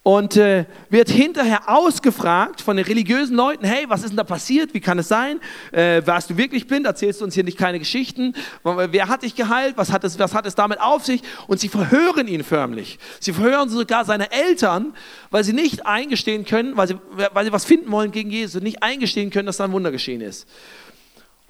und 0.03 0.37
äh, 0.37 0.65
wird 0.89 1.11
hinterher 1.11 1.69
ausgefragt 1.69 2.63
von 2.63 2.77
den 2.77 2.87
religiösen 2.87 3.37
Leuten, 3.37 3.67
hey, 3.67 3.85
was 3.89 4.03
ist 4.03 4.11
denn 4.11 4.17
da 4.17 4.25
passiert? 4.25 4.73
Wie 4.73 4.81
kann 4.81 4.99
es 4.99 5.09
sein? 5.09 5.39
Äh, 5.71 6.03
warst 6.07 6.31
du 6.31 6.37
wirklich 6.37 6.67
blind? 6.67 6.87
Erzählst 6.87 7.21
du 7.21 7.25
uns 7.25 7.35
hier 7.35 7.45
nicht 7.45 7.59
keine 7.59 7.79
Geschichten? 7.79 8.35
Wer 8.63 9.09
hat 9.09 9.23
dich 9.23 9.35
geheilt? 9.35 9.77
Was 9.77 9.93
hat, 9.93 10.05
es, 10.05 10.19
was 10.19 10.35
hat 10.35 10.47
es 10.47 10.55
damit 10.55 10.81
auf 10.81 11.05
sich? 11.05 11.23
Und 11.47 11.61
sie 11.61 11.69
verhören 11.69 12.27
ihn 12.27 12.43
förmlich. 12.43 12.99
Sie 13.21 13.33
verhören 13.33 13.69
sogar 13.69 14.05
seine 14.05 14.33
Eltern, 14.33 14.95
weil 15.31 15.45
sie 15.45 15.53
nicht 15.53 15.85
eingestehen 15.85 16.47
können, 16.47 16.77
weil 16.77 16.89
sie, 16.89 16.97
weil 17.35 17.45
sie 17.45 17.53
was 17.53 17.65
finden 17.65 17.91
wollen 17.91 18.11
gegen 18.11 18.31
Jesus 18.31 18.57
und 18.57 18.63
nicht 18.63 18.83
eingestehen 18.83 19.31
können, 19.31 19.47
dass 19.47 19.59
da 19.59 19.65
ein 19.65 19.73
Wunder 19.73 19.91
geschehen 19.91 20.23
ist. 20.23 20.49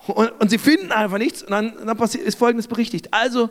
Und, 0.07 0.33
und 0.41 0.51
sie 0.51 0.59
finden 0.59 0.91
einfach 0.91 1.19
nichts 1.19 1.43
und 1.43 1.51
dann, 1.51 1.75
dann 1.85 1.97
passiert, 1.97 2.25
ist 2.25 2.39
Folgendes 2.39 2.67
berichtigt. 2.67 3.09
Also 3.13 3.51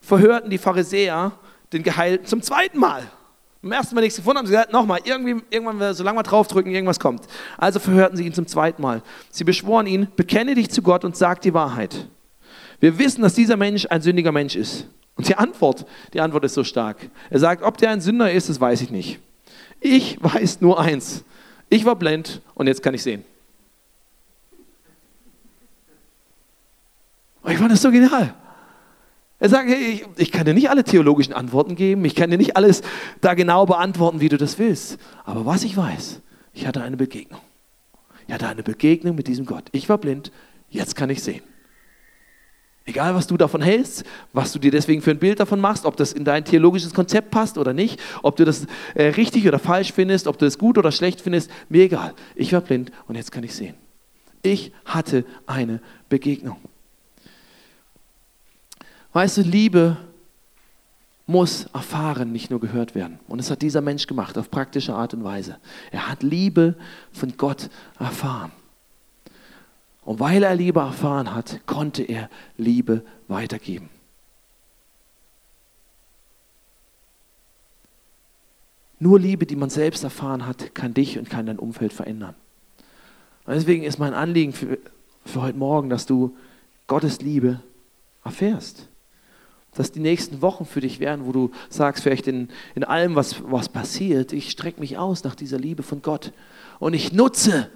verhörten 0.00 0.50
die 0.50 0.58
Pharisäer 0.58 1.32
den 1.72 1.82
Geheilten 1.84 2.26
zum 2.26 2.42
zweiten 2.42 2.78
Mal. 2.78 3.10
Beim 3.62 3.72
ersten 3.72 3.94
Mal 3.94 4.00
nichts 4.00 4.16
gefunden 4.16 4.38
haben 4.38 4.46
sie 4.46 4.52
gesagt, 4.52 4.72
nochmal, 4.72 5.00
irgendwie, 5.04 5.42
irgendwann, 5.50 5.94
solange 5.94 6.18
wir 6.18 6.22
draufdrücken, 6.22 6.72
irgendwas 6.72 6.98
kommt. 6.98 7.26
Also 7.58 7.78
verhörten 7.78 8.16
sie 8.16 8.24
ihn 8.24 8.32
zum 8.32 8.46
zweiten 8.46 8.80
Mal. 8.80 9.02
Sie 9.30 9.44
beschworen 9.44 9.86
ihn, 9.86 10.08
bekenne 10.16 10.54
dich 10.54 10.70
zu 10.70 10.80
Gott 10.80 11.04
und 11.04 11.14
sag 11.16 11.42
die 11.42 11.52
Wahrheit. 11.52 12.08
Wir 12.80 12.98
wissen, 12.98 13.20
dass 13.20 13.34
dieser 13.34 13.58
Mensch 13.58 13.86
ein 13.90 14.00
sündiger 14.00 14.32
Mensch 14.32 14.56
ist. 14.56 14.86
Und 15.16 15.28
die 15.28 15.34
Antwort, 15.34 15.84
die 16.14 16.22
Antwort 16.22 16.44
ist 16.44 16.54
so 16.54 16.64
stark. 16.64 17.10
Er 17.28 17.38
sagt, 17.38 17.62
ob 17.62 17.76
der 17.76 17.90
ein 17.90 18.00
Sünder 18.00 18.32
ist, 18.32 18.48
das 18.48 18.58
weiß 18.58 18.80
ich 18.80 18.90
nicht. 18.90 19.20
Ich 19.80 20.16
weiß 20.22 20.62
nur 20.62 20.80
eins. 20.80 21.24
Ich 21.68 21.84
war 21.84 21.96
blind 21.96 22.40
und 22.54 22.66
jetzt 22.66 22.82
kann 22.82 22.94
ich 22.94 23.02
sehen. 23.02 23.24
Ich 27.46 27.58
fand 27.58 27.72
das 27.72 27.82
so 27.82 27.90
genial. 27.90 28.34
Er 29.40 29.48
sagt, 29.48 29.68
hey, 29.68 29.92
ich, 29.94 30.06
ich, 30.18 30.32
kann 30.32 30.44
dir 30.44 30.52
nicht 30.52 30.68
alle 30.68 30.84
theologischen 30.84 31.32
Antworten 31.32 31.74
geben, 31.74 32.04
ich 32.04 32.14
kann 32.14 32.30
dir 32.30 32.36
nicht 32.36 32.56
alles 32.56 32.82
da 33.22 33.32
genau 33.32 33.64
beantworten, 33.64 34.20
wie 34.20 34.28
du 34.28 34.36
das 34.36 34.58
willst. 34.58 34.98
Aber 35.24 35.46
was 35.46 35.64
ich 35.64 35.76
weiß, 35.76 36.20
ich 36.52 36.66
hatte 36.66 36.82
eine 36.82 36.98
Begegnung. 36.98 37.40
Ich 38.28 38.34
hatte 38.34 38.46
eine 38.46 38.62
Begegnung 38.62 39.16
mit 39.16 39.26
diesem 39.26 39.46
Gott. 39.46 39.64
Ich 39.72 39.88
war 39.88 39.96
blind, 39.98 40.30
jetzt 40.68 40.94
kann 40.94 41.08
ich 41.08 41.22
sehen. 41.22 41.42
Egal, 42.84 43.14
was 43.14 43.26
du 43.26 43.36
davon 43.36 43.62
hältst, 43.62 44.04
was 44.32 44.52
du 44.52 44.58
dir 44.58 44.70
deswegen 44.70 45.00
für 45.00 45.10
ein 45.10 45.18
Bild 45.18 45.40
davon 45.40 45.60
machst, 45.60 45.86
ob 45.86 45.96
das 45.96 46.12
in 46.12 46.24
dein 46.24 46.44
theologisches 46.44 46.92
Konzept 46.92 47.30
passt 47.30 47.56
oder 47.56 47.72
nicht, 47.72 48.00
ob 48.22 48.36
du 48.36 48.44
das 48.44 48.66
äh, 48.94 49.04
richtig 49.04 49.46
oder 49.46 49.58
falsch 49.58 49.92
findest, 49.92 50.26
ob 50.26 50.38
du 50.38 50.44
das 50.44 50.58
gut 50.58 50.76
oder 50.76 50.92
schlecht 50.92 51.20
findest, 51.20 51.50
mir 51.68 51.84
egal. 51.84 52.14
Ich 52.34 52.52
war 52.52 52.60
blind 52.60 52.90
und 53.06 53.14
jetzt 53.14 53.32
kann 53.32 53.44
ich 53.44 53.54
sehen. 53.54 53.74
Ich 54.42 54.72
hatte 54.84 55.24
eine 55.46 55.80
Begegnung. 56.08 56.56
Weißt 59.12 59.38
du, 59.38 59.42
Liebe 59.42 59.96
muss 61.26 61.66
erfahren, 61.72 62.32
nicht 62.32 62.50
nur 62.50 62.60
gehört 62.60 62.94
werden. 62.94 63.18
Und 63.28 63.38
das 63.38 63.50
hat 63.50 63.62
dieser 63.62 63.80
Mensch 63.80 64.06
gemacht 64.06 64.36
auf 64.36 64.50
praktische 64.50 64.94
Art 64.94 65.14
und 65.14 65.24
Weise. 65.24 65.58
Er 65.90 66.08
hat 66.08 66.22
Liebe 66.22 66.74
von 67.12 67.36
Gott 67.36 67.70
erfahren. 67.98 68.52
Und 70.02 70.18
weil 70.18 70.42
er 70.42 70.54
Liebe 70.54 70.80
erfahren 70.80 71.34
hat, 71.34 71.60
konnte 71.66 72.02
er 72.02 72.28
Liebe 72.56 73.04
weitergeben. 73.28 73.88
Nur 78.98 79.18
Liebe, 79.18 79.46
die 79.46 79.56
man 79.56 79.70
selbst 79.70 80.04
erfahren 80.04 80.46
hat, 80.46 80.74
kann 80.74 80.94
dich 80.94 81.18
und 81.18 81.30
kann 81.30 81.46
dein 81.46 81.58
Umfeld 81.58 81.92
verändern. 81.92 82.34
Und 83.46 83.54
deswegen 83.54 83.82
ist 83.82 83.98
mein 83.98 84.14
Anliegen 84.14 84.52
für, 84.52 84.78
für 85.24 85.42
heute 85.42 85.58
Morgen, 85.58 85.88
dass 85.90 86.06
du 86.06 86.36
Gottes 86.86 87.20
Liebe 87.20 87.62
erfährst. 88.24 88.88
Dass 89.74 89.92
die 89.92 90.00
nächsten 90.00 90.42
Wochen 90.42 90.64
für 90.64 90.80
dich 90.80 90.98
werden, 91.00 91.26
wo 91.26 91.32
du 91.32 91.50
sagst, 91.68 92.02
vielleicht 92.02 92.26
in, 92.26 92.48
in 92.74 92.84
allem, 92.84 93.14
was, 93.14 93.36
was 93.44 93.68
passiert, 93.68 94.32
ich 94.32 94.50
strecke 94.50 94.80
mich 94.80 94.98
aus 94.98 95.22
nach 95.24 95.34
dieser 95.34 95.58
Liebe 95.58 95.82
von 95.82 96.02
Gott. 96.02 96.32
Und 96.78 96.94
ich 96.94 97.12
nutze 97.12 97.70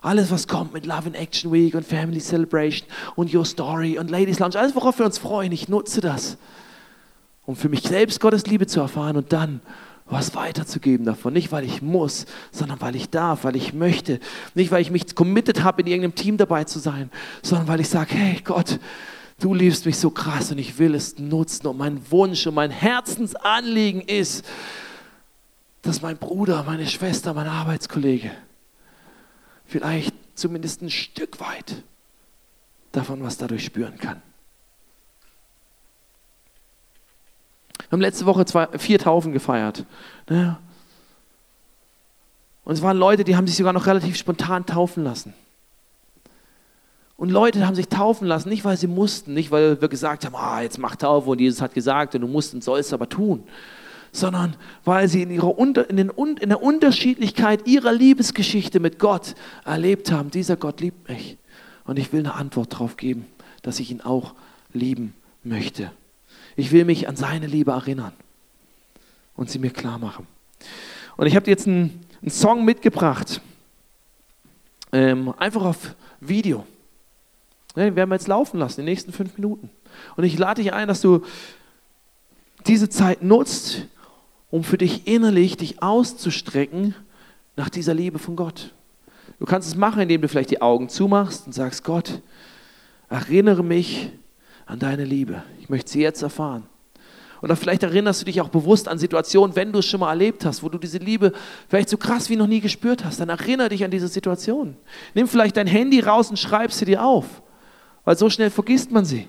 alles, 0.00 0.30
was 0.30 0.46
kommt 0.46 0.72
mit 0.72 0.86
Love 0.86 1.08
in 1.08 1.14
Action 1.14 1.52
Week 1.52 1.74
und 1.74 1.86
Family 1.86 2.20
Celebration 2.20 2.88
und 3.16 3.34
Your 3.34 3.44
Story 3.44 3.98
und 3.98 4.10
Ladies 4.10 4.38
Lunch, 4.38 4.56
alles, 4.56 4.74
worauf 4.74 4.98
wir 4.98 5.06
uns 5.06 5.18
freuen, 5.18 5.50
ich 5.52 5.68
nutze 5.68 6.00
das, 6.00 6.36
um 7.46 7.56
für 7.56 7.68
mich 7.68 7.82
selbst 7.82 8.20
Gottes 8.20 8.46
Liebe 8.46 8.66
zu 8.66 8.80
erfahren 8.80 9.16
und 9.16 9.32
dann 9.32 9.60
was 10.10 10.34
weiterzugeben 10.34 11.04
davon. 11.04 11.32
Nicht, 11.32 11.52
weil 11.52 11.64
ich 11.64 11.82
muss, 11.82 12.26
sondern 12.50 12.80
weil 12.80 12.96
ich 12.96 13.10
darf, 13.10 13.44
weil 13.44 13.56
ich 13.56 13.74
möchte. 13.74 14.20
Nicht, 14.54 14.70
weil 14.70 14.80
ich 14.80 14.90
mich 14.90 15.14
committed 15.14 15.62
habe, 15.62 15.82
in 15.82 15.86
irgendeinem 15.86 16.14
Team 16.14 16.36
dabei 16.36 16.64
zu 16.64 16.78
sein, 16.78 17.10
sondern 17.42 17.68
weil 17.68 17.80
ich 17.80 17.88
sage, 17.88 18.14
hey 18.14 18.40
Gott, 18.42 18.78
du 19.40 19.54
liebst 19.54 19.86
mich 19.86 19.96
so 19.98 20.10
krass 20.10 20.50
und 20.50 20.58
ich 20.58 20.78
will 20.78 20.94
es 20.94 21.18
nutzen. 21.18 21.66
Und 21.66 21.78
mein 21.78 22.10
Wunsch 22.10 22.46
und 22.46 22.54
mein 22.54 22.70
Herzensanliegen 22.70 24.02
ist, 24.02 24.44
dass 25.82 26.02
mein 26.02 26.16
Bruder, 26.16 26.64
meine 26.64 26.86
Schwester, 26.86 27.34
mein 27.34 27.46
Arbeitskollege, 27.46 28.30
vielleicht 29.66 30.14
zumindest 30.34 30.82
ein 30.82 30.90
Stück 30.90 31.40
weit 31.40 31.82
davon 32.92 33.22
was 33.22 33.36
dadurch 33.36 33.64
spüren 33.64 33.98
kann. 33.98 34.22
Wir 37.78 37.92
haben 37.92 38.00
letzte 38.00 38.26
Woche 38.26 38.44
zwei, 38.44 38.66
vier 38.78 38.98
Taufen 38.98 39.32
gefeiert. 39.32 39.84
Ne? 40.28 40.58
Und 42.64 42.74
es 42.74 42.82
waren 42.82 42.98
Leute, 42.98 43.24
die 43.24 43.36
haben 43.36 43.46
sich 43.46 43.56
sogar 43.56 43.72
noch 43.72 43.86
relativ 43.86 44.16
spontan 44.16 44.66
taufen 44.66 45.04
lassen. 45.04 45.32
Und 47.18 47.30
Leute 47.30 47.66
haben 47.66 47.74
sich 47.74 47.88
taufen 47.88 48.28
lassen, 48.28 48.48
nicht 48.48 48.64
weil 48.64 48.76
sie 48.76 48.86
mussten, 48.86 49.34
nicht 49.34 49.50
weil 49.50 49.80
wir 49.80 49.88
gesagt 49.88 50.24
haben, 50.24 50.36
ah, 50.36 50.62
jetzt 50.62 50.78
mach 50.78 50.94
Taufe 50.94 51.30
und 51.30 51.40
Jesus 51.40 51.60
hat 51.60 51.74
gesagt 51.74 52.14
und 52.14 52.20
du 52.20 52.28
musst 52.28 52.54
und 52.54 52.62
sollst 52.62 52.92
aber 52.92 53.08
tun, 53.08 53.42
sondern 54.12 54.54
weil 54.84 55.08
sie 55.08 55.22
in, 55.22 55.32
ihrer 55.32 55.58
in, 55.58 55.74
den, 55.74 56.10
in 56.10 56.48
der 56.48 56.62
Unterschiedlichkeit 56.62 57.66
ihrer 57.66 57.92
Liebesgeschichte 57.92 58.78
mit 58.78 59.00
Gott 59.00 59.34
erlebt 59.64 60.12
haben, 60.12 60.30
dieser 60.30 60.56
Gott 60.56 60.80
liebt 60.80 61.08
mich. 61.08 61.36
Und 61.84 61.98
ich 61.98 62.12
will 62.12 62.20
eine 62.20 62.34
Antwort 62.34 62.74
darauf 62.74 62.96
geben, 62.96 63.26
dass 63.62 63.80
ich 63.80 63.90
ihn 63.90 64.00
auch 64.00 64.34
lieben 64.72 65.12
möchte. 65.42 65.90
Ich 66.54 66.70
will 66.70 66.84
mich 66.84 67.08
an 67.08 67.16
seine 67.16 67.48
Liebe 67.48 67.72
erinnern 67.72 68.12
und 69.34 69.50
sie 69.50 69.58
mir 69.58 69.70
klar 69.70 69.98
machen. 69.98 70.28
Und 71.16 71.26
ich 71.26 71.34
habe 71.34 71.50
jetzt 71.50 71.66
einen, 71.66 71.98
einen, 72.22 72.30
Song 72.30 72.64
mitgebracht, 72.64 73.40
ähm, 74.92 75.34
einfach 75.36 75.64
auf 75.64 75.96
Video. 76.20 76.64
Den 77.78 77.96
werden 77.96 78.10
wir 78.10 78.16
jetzt 78.16 78.28
laufen 78.28 78.58
lassen, 78.58 78.80
die 78.80 78.84
nächsten 78.84 79.12
fünf 79.12 79.36
Minuten. 79.36 79.70
Und 80.16 80.24
ich 80.24 80.38
lade 80.38 80.62
dich 80.62 80.72
ein, 80.72 80.88
dass 80.88 81.00
du 81.00 81.22
diese 82.66 82.88
Zeit 82.88 83.22
nutzt, 83.22 83.86
um 84.50 84.64
für 84.64 84.78
dich 84.78 85.06
innerlich 85.06 85.56
dich 85.56 85.82
auszustrecken 85.82 86.94
nach 87.56 87.68
dieser 87.68 87.94
Liebe 87.94 88.18
von 88.18 88.36
Gott. 88.36 88.74
Du 89.38 89.44
kannst 89.44 89.68
es 89.68 89.76
machen, 89.76 90.02
indem 90.02 90.22
du 90.22 90.28
vielleicht 90.28 90.50
die 90.50 90.62
Augen 90.62 90.88
zumachst 90.88 91.46
und 91.46 91.52
sagst, 91.52 91.84
Gott, 91.84 92.20
erinnere 93.08 93.62
mich 93.62 94.10
an 94.66 94.78
deine 94.78 95.04
Liebe. 95.04 95.42
Ich 95.60 95.68
möchte 95.68 95.90
sie 95.90 96.00
jetzt 96.00 96.22
erfahren. 96.22 96.64
Oder 97.40 97.54
vielleicht 97.54 97.84
erinnerst 97.84 98.20
du 98.20 98.24
dich 98.24 98.40
auch 98.40 98.48
bewusst 98.48 98.88
an 98.88 98.98
Situationen, 98.98 99.54
wenn 99.54 99.72
du 99.72 99.78
es 99.78 99.86
schon 99.86 100.00
mal 100.00 100.10
erlebt 100.10 100.44
hast, 100.44 100.62
wo 100.62 100.68
du 100.68 100.78
diese 100.78 100.98
Liebe 100.98 101.32
vielleicht 101.68 101.88
so 101.88 101.96
krass 101.96 102.28
wie 102.30 102.36
noch 102.36 102.48
nie 102.48 102.60
gespürt 102.60 103.04
hast. 103.04 103.20
Dann 103.20 103.28
erinnere 103.28 103.68
dich 103.68 103.84
an 103.84 103.90
diese 103.90 104.08
Situation. 104.08 104.76
Nimm 105.14 105.28
vielleicht 105.28 105.56
dein 105.56 105.68
Handy 105.68 106.00
raus 106.00 106.30
und 106.30 106.38
schreib 106.38 106.72
sie 106.72 106.84
dir 106.84 107.04
auf, 107.04 107.42
weil 108.08 108.16
so 108.16 108.30
schnell 108.30 108.48
vergisst 108.48 108.90
man 108.90 109.04
sie. 109.04 109.28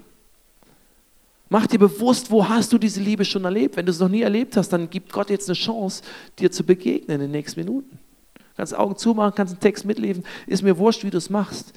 Mach 1.50 1.68
dir 1.68 1.80
bewusst, 1.80 2.32
wo 2.32 2.48
hast 2.48 2.72
du 2.72 2.78
diese 2.78 3.02
Liebe 3.02 3.26
schon 3.26 3.44
erlebt. 3.44 3.76
Wenn 3.76 3.86
du 3.86 3.92
es 3.92 4.00
noch 4.00 4.08
nie 4.08 4.22
erlebt 4.22 4.56
hast, 4.56 4.70
dann 4.70 4.90
gibt 4.90 5.12
Gott 5.12 5.30
jetzt 5.30 5.50
eine 5.50 5.56
Chance, 5.56 6.02
dir 6.40 6.50
zu 6.50 6.64
begegnen 6.64 7.16
in 7.16 7.20
den 7.24 7.32
nächsten 7.32 7.60
Minuten. 7.60 8.00
Du 8.36 8.44
kannst 8.56 8.74
Augen 8.74 8.96
zumachen, 8.96 9.36
kannst 9.36 9.52
einen 9.52 9.60
Text 9.60 9.84
mitlesen. 9.84 10.24
Ist 10.48 10.64
mir 10.64 10.78
wurscht, 10.78 11.04
wie 11.04 11.10
du 11.10 11.18
es 11.18 11.30
machst. 11.30 11.74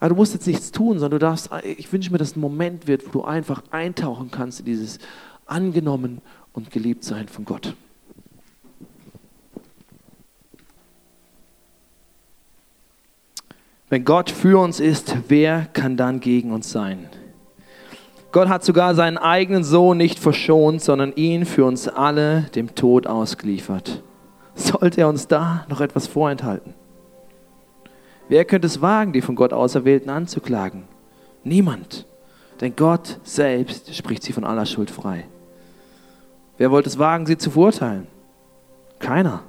Aber 0.00 0.08
du 0.08 0.14
musst 0.16 0.34
jetzt 0.34 0.48
nichts 0.48 0.72
tun, 0.72 0.98
sondern 0.98 1.20
du 1.20 1.24
darfst, 1.24 1.48
ich 1.62 1.92
wünsche 1.92 2.10
mir, 2.10 2.18
dass 2.18 2.34
ein 2.34 2.40
Moment 2.40 2.88
wird, 2.88 3.06
wo 3.06 3.10
du 3.20 3.24
einfach 3.24 3.62
eintauchen 3.70 4.32
kannst 4.32 4.58
in 4.58 4.66
dieses 4.66 4.98
angenommen 5.46 6.22
und 6.52 6.72
geliebt 6.72 7.04
sein 7.04 7.28
von 7.28 7.44
Gott. 7.44 7.76
Wenn 13.88 14.04
Gott 14.04 14.30
für 14.30 14.58
uns 14.58 14.80
ist, 14.80 15.16
wer 15.28 15.66
kann 15.72 15.96
dann 15.96 16.18
gegen 16.18 16.50
uns 16.50 16.70
sein? 16.70 17.08
Gott 18.32 18.48
hat 18.48 18.64
sogar 18.64 18.94
seinen 18.94 19.16
eigenen 19.16 19.62
Sohn 19.62 19.96
nicht 19.96 20.18
verschont, 20.18 20.82
sondern 20.82 21.12
ihn 21.14 21.46
für 21.46 21.64
uns 21.64 21.86
alle 21.86 22.42
dem 22.54 22.74
Tod 22.74 23.06
ausgeliefert. 23.06 24.02
Sollte 24.56 25.02
er 25.02 25.08
uns 25.08 25.28
da 25.28 25.64
noch 25.68 25.80
etwas 25.80 26.08
vorenthalten? 26.08 26.74
Wer 28.28 28.44
könnte 28.44 28.66
es 28.66 28.82
wagen, 28.82 29.12
die 29.12 29.22
von 29.22 29.36
Gott 29.36 29.52
Auserwählten 29.52 30.10
anzuklagen? 30.10 30.84
Niemand. 31.44 32.06
Denn 32.60 32.74
Gott 32.74 33.20
selbst 33.22 33.94
spricht 33.94 34.24
sie 34.24 34.32
von 34.32 34.44
aller 34.44 34.66
Schuld 34.66 34.90
frei. 34.90 35.26
Wer 36.58 36.72
wollte 36.72 36.88
es 36.88 36.98
wagen, 36.98 37.26
sie 37.26 37.38
zu 37.38 37.50
verurteilen? 37.50 38.08
Keiner. 38.98 39.44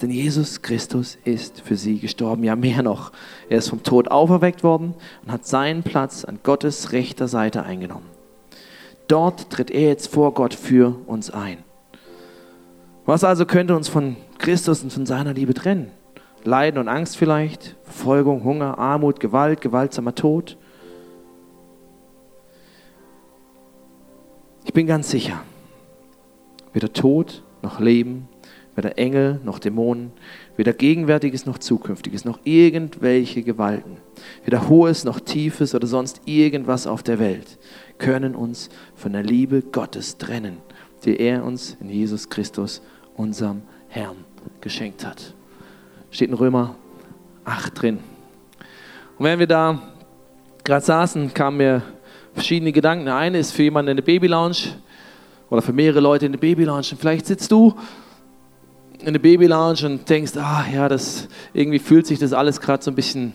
Denn 0.00 0.10
Jesus 0.10 0.62
Christus 0.62 1.18
ist 1.24 1.60
für 1.60 1.76
sie 1.76 1.98
gestorben. 1.98 2.44
Ja, 2.44 2.54
mehr 2.54 2.82
noch. 2.82 3.10
Er 3.48 3.58
ist 3.58 3.68
vom 3.68 3.82
Tod 3.82 4.10
auferweckt 4.10 4.62
worden 4.62 4.94
und 5.24 5.32
hat 5.32 5.46
seinen 5.46 5.82
Platz 5.82 6.24
an 6.24 6.38
Gottes 6.42 6.92
rechter 6.92 7.26
Seite 7.26 7.64
eingenommen. 7.64 8.06
Dort 9.08 9.50
tritt 9.50 9.70
er 9.70 9.88
jetzt 9.88 10.08
vor 10.08 10.34
Gott 10.34 10.54
für 10.54 10.94
uns 11.06 11.30
ein. 11.30 11.64
Was 13.06 13.24
also 13.24 13.46
könnte 13.46 13.74
uns 13.74 13.88
von 13.88 14.16
Christus 14.36 14.82
und 14.82 14.92
von 14.92 15.06
seiner 15.06 15.32
Liebe 15.32 15.54
trennen? 15.54 15.90
Leiden 16.44 16.78
und 16.78 16.88
Angst 16.88 17.16
vielleicht, 17.16 17.74
Verfolgung, 17.84 18.44
Hunger, 18.44 18.78
Armut, 18.78 19.18
Gewalt, 19.18 19.60
gewaltsamer 19.60 20.14
Tod. 20.14 20.56
Ich 24.64 24.72
bin 24.72 24.86
ganz 24.86 25.10
sicher, 25.10 25.40
weder 26.72 26.92
Tod 26.92 27.42
noch 27.62 27.80
Leben, 27.80 28.27
weder 28.78 28.96
Engel 28.96 29.40
noch 29.44 29.58
Dämonen, 29.58 30.12
weder 30.56 30.72
Gegenwärtiges 30.72 31.46
noch 31.46 31.58
Zukünftiges, 31.58 32.24
noch 32.24 32.38
irgendwelche 32.44 33.42
Gewalten, 33.42 33.96
weder 34.44 34.68
Hohes 34.68 35.02
noch 35.02 35.18
Tiefes 35.18 35.74
oder 35.74 35.88
sonst 35.88 36.22
irgendwas 36.26 36.86
auf 36.86 37.02
der 37.02 37.18
Welt 37.18 37.58
können 37.98 38.36
uns 38.36 38.70
von 38.94 39.12
der 39.12 39.24
Liebe 39.24 39.62
Gottes 39.62 40.16
trennen, 40.16 40.58
die 41.04 41.18
er 41.18 41.44
uns 41.44 41.76
in 41.80 41.90
Jesus 41.90 42.28
Christus, 42.28 42.80
unserem 43.16 43.62
Herrn, 43.88 44.16
geschenkt 44.60 45.04
hat. 45.04 45.34
Steht 46.12 46.28
in 46.28 46.34
Römer 46.34 46.76
8 47.44 47.82
drin. 47.82 47.98
Und 49.18 49.24
während 49.24 49.40
wir 49.40 49.48
da 49.48 49.82
gerade 50.62 50.84
saßen, 50.84 51.34
kam 51.34 51.56
mir 51.56 51.82
verschiedene 52.32 52.70
Gedanken. 52.70 53.08
Eine 53.08 53.38
ist 53.38 53.50
für 53.50 53.64
jemanden 53.64 53.90
in 53.90 53.96
der 53.96 54.04
Babylounge 54.04 54.76
oder 55.50 55.62
für 55.62 55.72
mehrere 55.72 55.98
Leute 55.98 56.26
in 56.26 56.32
der 56.32 56.38
Babylounge. 56.38 56.86
Und 56.92 57.00
vielleicht 57.00 57.26
sitzt 57.26 57.50
du 57.50 57.74
in 59.04 59.12
der 59.12 59.20
Babylounge 59.20 59.86
und 59.86 60.08
denkst, 60.08 60.36
ah 60.36 60.64
ja, 60.72 60.88
das 60.88 61.28
irgendwie 61.52 61.78
fühlt 61.78 62.06
sich 62.06 62.18
das 62.18 62.32
alles 62.32 62.60
gerade 62.60 62.82
so 62.82 62.90
ein 62.90 62.94
bisschen 62.94 63.32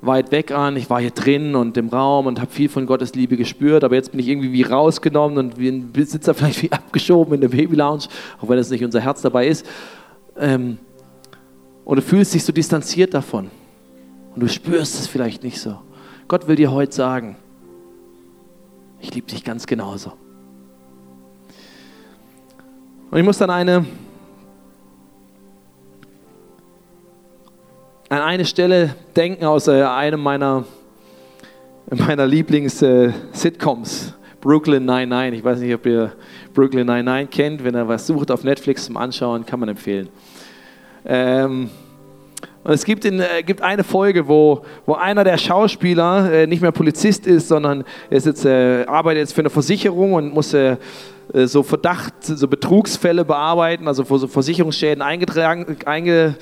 weit 0.00 0.32
weg 0.32 0.50
an. 0.50 0.76
Ich 0.76 0.90
war 0.90 1.00
hier 1.00 1.10
drin 1.10 1.54
und 1.54 1.76
im 1.76 1.88
Raum 1.88 2.26
und 2.26 2.40
habe 2.40 2.50
viel 2.50 2.68
von 2.68 2.86
Gottes 2.86 3.14
Liebe 3.14 3.36
gespürt, 3.36 3.84
aber 3.84 3.94
jetzt 3.94 4.10
bin 4.10 4.20
ich 4.20 4.28
irgendwie 4.28 4.52
wie 4.52 4.62
rausgenommen 4.62 5.38
und 5.38 5.58
wie 5.58 5.68
ein 5.68 5.92
Besitzer 5.92 6.34
vielleicht 6.34 6.62
wie 6.62 6.72
abgeschoben 6.72 7.34
in 7.34 7.40
der 7.40 7.48
Babylounge, 7.48 8.04
auch 8.40 8.48
wenn 8.48 8.56
das 8.56 8.70
nicht 8.70 8.84
unser 8.84 9.00
Herz 9.00 9.22
dabei 9.22 9.46
ist. 9.46 9.66
Ähm, 10.38 10.78
und 11.84 11.96
du 11.96 12.02
fühlst 12.02 12.32
dich 12.34 12.44
so 12.44 12.52
distanziert 12.52 13.12
davon 13.12 13.50
und 14.34 14.42
du 14.42 14.48
spürst 14.48 14.98
es 14.98 15.06
vielleicht 15.06 15.42
nicht 15.42 15.60
so. 15.60 15.78
Gott 16.28 16.48
will 16.48 16.56
dir 16.56 16.72
heute 16.72 16.94
sagen, 16.94 17.36
ich 19.00 19.14
liebe 19.14 19.26
dich 19.26 19.44
ganz 19.44 19.66
genauso. 19.66 20.12
Und 23.10 23.18
ich 23.18 23.24
muss 23.24 23.38
dann 23.38 23.50
eine, 23.50 23.84
an 28.14 28.22
eine 28.22 28.44
Stelle 28.44 28.94
denken 29.16 29.44
aus 29.44 29.66
äh, 29.66 29.82
einem 29.82 30.20
meiner, 30.20 30.64
meiner 31.90 32.26
Lieblings-Sitcoms, 32.28 34.08
äh, 34.08 34.12
Brooklyn 34.40 34.84
99. 34.84 35.40
Ich 35.40 35.44
weiß 35.44 35.58
nicht, 35.58 35.74
ob 35.74 35.84
ihr 35.84 36.12
Brooklyn 36.52 36.86
99 36.86 37.30
kennt. 37.30 37.64
Wenn 37.64 37.74
er 37.74 37.88
was 37.88 38.06
sucht 38.06 38.30
auf 38.30 38.44
Netflix 38.44 38.84
zum 38.84 38.96
Anschauen, 38.96 39.44
kann 39.44 39.58
man 39.58 39.68
empfehlen. 39.70 40.08
Ähm, 41.04 41.70
und 42.62 42.72
es 42.72 42.84
gibt, 42.84 43.04
in, 43.04 43.18
äh, 43.18 43.42
gibt 43.44 43.62
eine 43.62 43.82
Folge, 43.82 44.28
wo, 44.28 44.64
wo 44.86 44.94
einer 44.94 45.24
der 45.24 45.36
Schauspieler 45.36 46.32
äh, 46.32 46.46
nicht 46.46 46.62
mehr 46.62 46.70
Polizist 46.70 47.26
ist, 47.26 47.48
sondern 47.48 47.82
er 48.10 48.16
ist 48.16 48.26
jetzt, 48.26 48.44
äh, 48.44 48.84
arbeitet 48.84 49.22
jetzt 49.22 49.32
für 49.34 49.42
eine 49.42 49.50
Versicherung 49.50 50.12
und 50.12 50.32
muss 50.32 50.54
äh, 50.54 50.76
so 51.32 51.64
Verdacht, 51.64 52.14
so 52.20 52.46
Betrugsfälle 52.46 53.24
bearbeiten, 53.24 53.88
also 53.88 54.08
wo 54.08 54.18
so 54.18 54.28
Versicherungsschäden 54.28 55.02
eingetragen, 55.02 55.78
einge, 55.84 56.36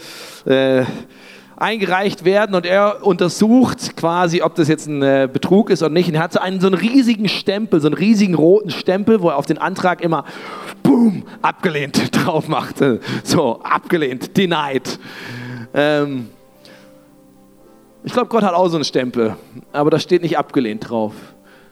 eingereicht 1.62 2.24
werden 2.24 2.56
und 2.56 2.66
er 2.66 3.06
untersucht 3.06 3.96
quasi, 3.96 4.42
ob 4.42 4.56
das 4.56 4.66
jetzt 4.68 4.88
ein 4.88 5.00
Betrug 5.32 5.70
ist 5.70 5.82
oder 5.82 5.92
nicht. 5.92 6.08
Und 6.08 6.16
er 6.16 6.22
hat 6.22 6.32
so 6.32 6.40
einen, 6.40 6.60
so 6.60 6.66
einen 6.66 6.74
riesigen 6.74 7.28
Stempel, 7.28 7.80
so 7.80 7.86
einen 7.86 7.94
riesigen 7.94 8.34
roten 8.34 8.70
Stempel, 8.70 9.22
wo 9.22 9.28
er 9.28 9.36
auf 9.36 9.46
den 9.46 9.58
Antrag 9.58 10.02
immer 10.02 10.24
boom, 10.82 11.22
abgelehnt 11.40 12.14
drauf 12.24 12.48
macht. 12.48 12.76
So, 13.22 13.60
abgelehnt, 13.62 14.36
denied. 14.36 14.98
Ähm, 15.72 16.28
ich 18.02 18.12
glaube, 18.12 18.28
Gott 18.28 18.42
hat 18.42 18.54
auch 18.54 18.68
so 18.68 18.76
einen 18.76 18.84
Stempel, 18.84 19.36
aber 19.72 19.90
da 19.90 20.00
steht 20.00 20.22
nicht 20.22 20.36
abgelehnt 20.36 20.90
drauf, 20.90 21.14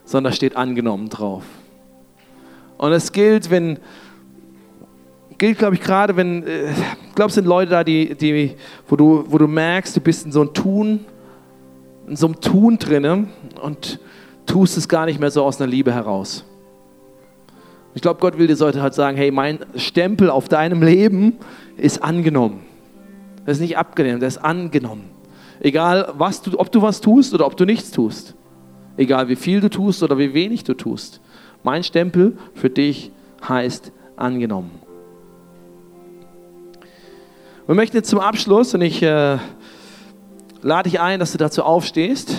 sondern 0.05 0.31
da 0.31 0.37
steht 0.37 0.57
angenommen 0.57 1.09
drauf. 1.09 1.43
Und 2.79 2.93
es 2.93 3.11
gilt, 3.11 3.51
wenn, 3.51 3.81
gilt, 5.41 5.59
glaube 5.59 5.75
ich, 5.75 5.81
gerade, 5.81 6.15
wenn, 6.17 6.47
äh, 6.47 6.67
es 7.17 7.35
sind 7.35 7.47
Leute 7.47 7.71
da, 7.71 7.83
die, 7.83 8.15
die, 8.15 8.55
wo, 8.87 8.95
du, 8.95 9.25
wo 9.27 9.39
du 9.39 9.47
merkst, 9.49 9.97
du 9.97 10.01
bist 10.01 10.27
in 10.27 10.33
so 10.33 10.43
einem 10.43 10.53
Tun, 10.53 11.01
in 12.07 12.15
so 12.15 12.27
einem 12.27 12.41
Tun 12.41 12.79
drinne 12.79 13.27
und 13.63 13.99
tust 14.45 14.77
es 14.77 14.87
gar 14.87 15.07
nicht 15.07 15.19
mehr 15.19 15.31
so 15.31 15.43
aus 15.43 15.59
einer 15.59 15.71
Liebe 15.71 15.93
heraus. 15.93 16.45
Ich 17.95 18.03
glaube, 18.03 18.21
Gott 18.21 18.37
will 18.37 18.47
dir 18.49 18.57
heute 18.59 18.83
halt 18.83 18.93
sagen, 18.93 19.17
hey, 19.17 19.31
mein 19.31 19.61
Stempel 19.77 20.29
auf 20.29 20.49
deinem 20.49 20.83
Leben 20.83 21.39
ist 21.79 22.05
angenommen. 22.05 22.61
Das 23.47 23.57
ist 23.57 23.63
nicht 23.63 23.79
abgelehnt, 23.79 24.23
das 24.23 24.37
ist 24.37 24.45
angenommen. 24.45 25.05
Egal, 25.61 26.13
was 26.19 26.43
du, 26.43 26.59
ob 26.59 26.71
du 26.71 26.83
was 26.83 27.01
tust 27.01 27.33
oder 27.33 27.47
ob 27.47 27.57
du 27.57 27.65
nichts 27.65 27.91
tust. 27.91 28.35
Egal, 28.99 29.29
wie 29.29 29.37
viel 29.37 29.61
du 29.61 29.71
tust 29.71 30.03
oder 30.03 30.19
wie 30.19 30.35
wenig 30.35 30.65
du 30.65 30.75
tust. 30.75 31.23
Mein 31.63 31.83
Stempel 31.83 32.37
für 32.53 32.69
dich 32.69 33.11
heißt 33.49 33.91
angenommen. 34.17 34.90
Wir 37.71 37.77
möchten 37.77 37.97
jetzt 37.97 38.11
zum 38.11 38.19
Abschluss, 38.19 38.75
und 38.75 38.81
ich 38.81 39.01
äh, 39.01 39.39
lade 40.61 40.91
dich 40.91 40.99
ein, 40.99 41.21
dass 41.21 41.31
du 41.31 41.39
dazu 41.39 41.63
aufstehst, 41.63 42.35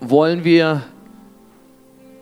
wollen 0.00 0.44
wir 0.44 0.82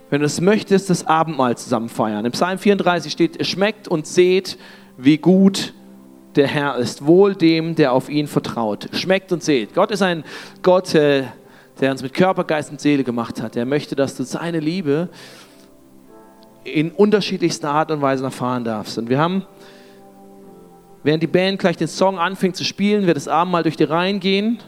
wenn 0.09 0.21
du 0.21 0.27
es 0.27 0.41
möchtest, 0.41 0.89
das 0.89 1.05
Abendmahl 1.05 1.57
zusammen 1.57 1.89
feiern. 1.89 2.25
Im 2.25 2.31
Psalm 2.31 2.61
34 2.61 3.11
steht, 3.11 3.45
schmeckt 3.45 3.89
und 3.89 4.07
seht, 4.07 4.57
wie 4.99 5.19
gut 5.19 5.75
der 6.37 6.47
Herr 6.47 6.77
ist, 6.77 7.05
wohl 7.05 7.35
dem, 7.35 7.75
der 7.75 7.93
auf 7.93 8.09
ihn 8.09 8.29
vertraut. 8.29 8.87
Schmeckt 8.93 9.33
und 9.33 9.43
seht. 9.43 9.75
Gott 9.75 9.91
ist 9.91 10.03
ein 10.03 10.23
Gott, 10.63 10.95
äh, 10.95 11.25
der 11.81 11.91
uns 11.91 12.05
mit 12.05 12.15
Körper, 12.15 12.45
Geist 12.45 12.71
und 12.71 12.81
Seele 12.81 13.03
gemacht 13.03 13.43
hat. 13.43 13.57
Er 13.57 13.67
möchte, 13.67 13.97
dass 13.97 14.17
du 14.17 14.23
seine 14.23 14.61
Liebe 14.61 15.09
in 16.65 16.91
unterschiedlichster 16.91 17.71
Art 17.71 17.91
und 17.91 18.01
Weise 18.01 18.25
erfahren 18.25 18.65
darfst. 18.65 18.99
Und 18.99 19.09
wir 19.09 19.19
haben, 19.19 19.45
während 21.03 21.23
die 21.23 21.29
Band 21.29 21.59
gleich 21.59 21.77
den 21.77 21.89
Song 21.89 22.19
anfängt 22.19 22.57
zu 22.57 22.65
spielen, 22.65 23.07
wird 23.07 23.17
das 23.17 23.29
Abendmahl 23.29 23.63
durch 23.63 23.77
die 23.77 23.85
Reihen 23.85 24.21
gehen, 24.21 24.59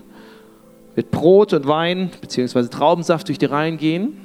wird 0.94 1.10
Brot 1.10 1.52
und 1.52 1.66
Wein 1.66 2.10
bzw. 2.20 2.68
Traubensaft 2.68 3.28
durch 3.28 3.38
die 3.38 3.46
Reihen 3.46 3.78
gehen. 3.78 4.20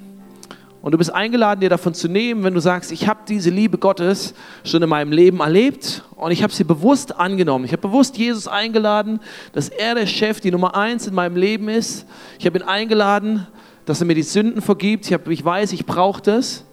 Und 0.82 0.94
du 0.94 0.98
bist 0.98 1.14
eingeladen, 1.14 1.62
dir 1.62 1.70
davon 1.70 1.94
zu 1.94 2.08
nehmen, 2.08 2.44
wenn 2.44 2.56
du 2.56 2.60
sagst, 2.60 2.92
ich 2.92 3.08
habe 3.08 3.20
diese 3.28 3.52
Liebe 3.52 3.78
Gottes 3.78 4.34
schon 4.64 4.82
in 4.82 4.90
meinem 4.90 5.12
Leben 5.12 5.40
erlebt 5.40 6.04
und 6.16 6.32
ich 6.32 6.42
habe 6.42 6.52
sie 6.52 6.64
bewusst 6.64 7.16
angenommen. 7.16 7.66
Ich 7.66 7.72
habe 7.72 7.84
bewusst 7.84 8.18
Jesus 8.18 8.48
eingeladen, 8.48 9.20
dass 9.54 9.70
er 9.70 9.94
der 9.94 10.08
Chef, 10.08 10.42
die 10.42 10.50
Nummer 10.50 10.76
eins 10.76 11.06
in 11.06 11.14
meinem 11.14 11.36
Leben 11.36 11.70
ist. 11.70 12.08
Ich 12.40 12.48
habe 12.48 12.58
ihn 12.58 12.64
eingeladen, 12.64 13.46
dass 13.86 14.02
er 14.02 14.08
mir 14.08 14.16
die 14.16 14.24
Sünden 14.24 14.62
vergibt. 14.62 15.06
Ich, 15.06 15.14
hab, 15.14 15.28
ich 15.28 15.46
weiß, 15.46 15.72
ich 15.74 15.86
brauche 15.86 16.22
das. 16.24 16.66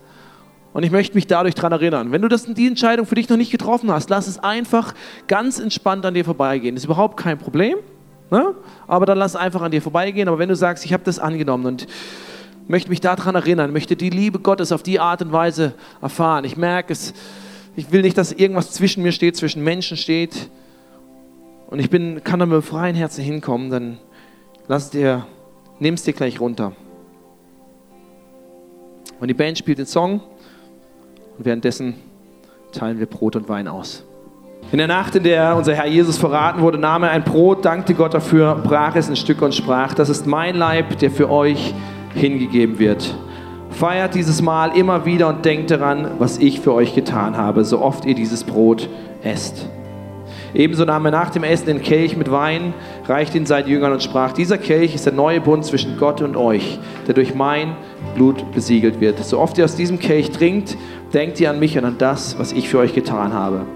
Und 0.72 0.82
ich 0.82 0.90
möchte 0.90 1.14
mich 1.14 1.26
dadurch 1.26 1.54
daran 1.54 1.72
erinnern. 1.72 2.12
Wenn 2.12 2.22
du 2.22 2.28
das, 2.28 2.44
die 2.44 2.66
Entscheidung 2.66 3.06
für 3.06 3.14
dich 3.14 3.28
noch 3.28 3.36
nicht 3.36 3.50
getroffen 3.50 3.90
hast, 3.90 4.10
lass 4.10 4.26
es 4.26 4.38
einfach 4.38 4.94
ganz 5.26 5.58
entspannt 5.58 6.04
an 6.04 6.14
dir 6.14 6.24
vorbeigehen. 6.24 6.76
Ist 6.76 6.84
überhaupt 6.84 7.16
kein 7.16 7.38
Problem. 7.38 7.76
Ne? 8.30 8.54
Aber 8.86 9.06
dann 9.06 9.18
lass 9.18 9.32
es 9.32 9.36
einfach 9.36 9.62
an 9.62 9.70
dir 9.70 9.80
vorbeigehen. 9.80 10.28
Aber 10.28 10.38
wenn 10.38 10.48
du 10.48 10.56
sagst, 10.56 10.84
ich 10.84 10.92
habe 10.92 11.02
das 11.04 11.18
angenommen 11.18 11.66
und 11.66 11.86
möchte 12.68 12.90
mich 12.90 13.00
daran 13.00 13.34
erinnern, 13.34 13.72
möchte 13.72 13.96
die 13.96 14.10
Liebe 14.10 14.38
Gottes 14.38 14.72
auf 14.72 14.82
die 14.82 15.00
Art 15.00 15.22
und 15.22 15.32
Weise 15.32 15.72
erfahren. 16.02 16.44
Ich 16.44 16.56
merke 16.56 16.92
es, 16.92 17.14
ich 17.74 17.90
will 17.90 18.02
nicht, 18.02 18.18
dass 18.18 18.32
irgendwas 18.32 18.72
zwischen 18.72 19.02
mir 19.02 19.12
steht, 19.12 19.36
zwischen 19.36 19.64
Menschen 19.64 19.96
steht. 19.96 20.50
Und 21.68 21.78
ich 21.78 21.90
bin, 21.90 22.22
kann 22.24 22.40
da 22.40 22.46
mit 22.46 22.64
freien 22.64 22.94
Herzen 22.94 23.24
hinkommen, 23.24 23.70
dann 23.70 23.98
lass 24.68 24.90
dir, 24.90 25.26
nimm 25.78 25.94
es 25.94 26.02
dir 26.02 26.12
gleich 26.12 26.40
runter. 26.40 26.72
Und 29.20 29.28
die 29.28 29.34
Band 29.34 29.58
spielt 29.58 29.78
den 29.78 29.86
Song 29.86 30.20
und 31.38 31.44
währenddessen 31.44 31.94
teilen 32.72 32.98
wir 32.98 33.06
Brot 33.06 33.36
und 33.36 33.48
Wein 33.48 33.68
aus. 33.68 34.04
In 34.70 34.78
der 34.78 34.88
Nacht, 34.88 35.14
in 35.14 35.22
der 35.22 35.56
unser 35.56 35.74
Herr 35.74 35.86
Jesus 35.86 36.18
verraten 36.18 36.60
wurde, 36.60 36.78
nahm 36.78 37.04
er 37.04 37.10
ein 37.10 37.24
Brot, 37.24 37.64
dankte 37.64 37.94
Gott 37.94 38.12
dafür, 38.12 38.56
brach 38.56 38.96
es 38.96 39.08
in 39.08 39.16
Stücke 39.16 39.44
und 39.44 39.54
sprach, 39.54 39.94
das 39.94 40.08
ist 40.08 40.26
mein 40.26 40.56
Leib, 40.56 40.98
der 40.98 41.10
für 41.10 41.30
euch 41.30 41.72
hingegeben 42.14 42.78
wird. 42.78 43.14
Feiert 43.70 44.14
dieses 44.14 44.42
Mal 44.42 44.76
immer 44.76 45.06
wieder 45.06 45.28
und 45.28 45.44
denkt 45.44 45.70
daran, 45.70 46.10
was 46.18 46.38
ich 46.38 46.60
für 46.60 46.74
euch 46.74 46.94
getan 46.94 47.36
habe, 47.36 47.64
so 47.64 47.80
oft 47.80 48.04
ihr 48.04 48.14
dieses 48.14 48.44
Brot 48.44 48.88
esst. 49.22 49.68
Ebenso 50.54 50.84
nahm 50.84 51.04
er 51.04 51.10
nach 51.10 51.30
dem 51.30 51.44
Essen 51.44 51.66
den 51.66 51.82
Kelch 51.82 52.16
mit 52.16 52.30
Wein, 52.30 52.72
reichte 53.06 53.36
ihn 53.36 53.46
seinen 53.46 53.68
Jüngern 53.68 53.92
und 53.92 54.02
sprach, 54.02 54.32
dieser 54.32 54.58
Kelch 54.58 54.94
ist 54.94 55.04
der 55.04 55.12
neue 55.12 55.40
Bund 55.40 55.64
zwischen 55.64 55.98
Gott 55.98 56.22
und 56.22 56.36
euch, 56.36 56.78
der 57.06 57.14
durch 57.14 57.34
mein 57.34 57.76
Blut 58.14 58.52
besiegelt 58.52 59.00
wird. 59.00 59.18
So 59.24 59.38
oft 59.38 59.58
ihr 59.58 59.64
aus 59.64 59.76
diesem 59.76 59.98
Kelch 59.98 60.30
trinkt, 60.30 60.76
denkt 61.12 61.38
ihr 61.40 61.50
an 61.50 61.58
mich 61.58 61.76
und 61.76 61.84
an 61.84 61.96
das, 61.98 62.38
was 62.38 62.52
ich 62.52 62.68
für 62.68 62.78
euch 62.78 62.94
getan 62.94 63.32
habe. 63.32 63.66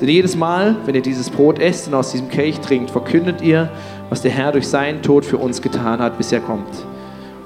Denn 0.00 0.08
jedes 0.08 0.36
Mal, 0.36 0.76
wenn 0.86 0.94
ihr 0.94 1.02
dieses 1.02 1.30
Brot 1.30 1.58
esst 1.58 1.88
und 1.88 1.94
aus 1.94 2.12
diesem 2.12 2.28
Kelch 2.28 2.60
trinkt, 2.60 2.90
verkündet 2.90 3.42
ihr, 3.42 3.70
was 4.10 4.22
der 4.22 4.30
Herr 4.30 4.52
durch 4.52 4.68
seinen 4.68 5.02
Tod 5.02 5.24
für 5.24 5.38
uns 5.38 5.60
getan 5.60 6.00
hat, 6.00 6.18
bis 6.18 6.32
er 6.32 6.40
kommt. 6.40 6.68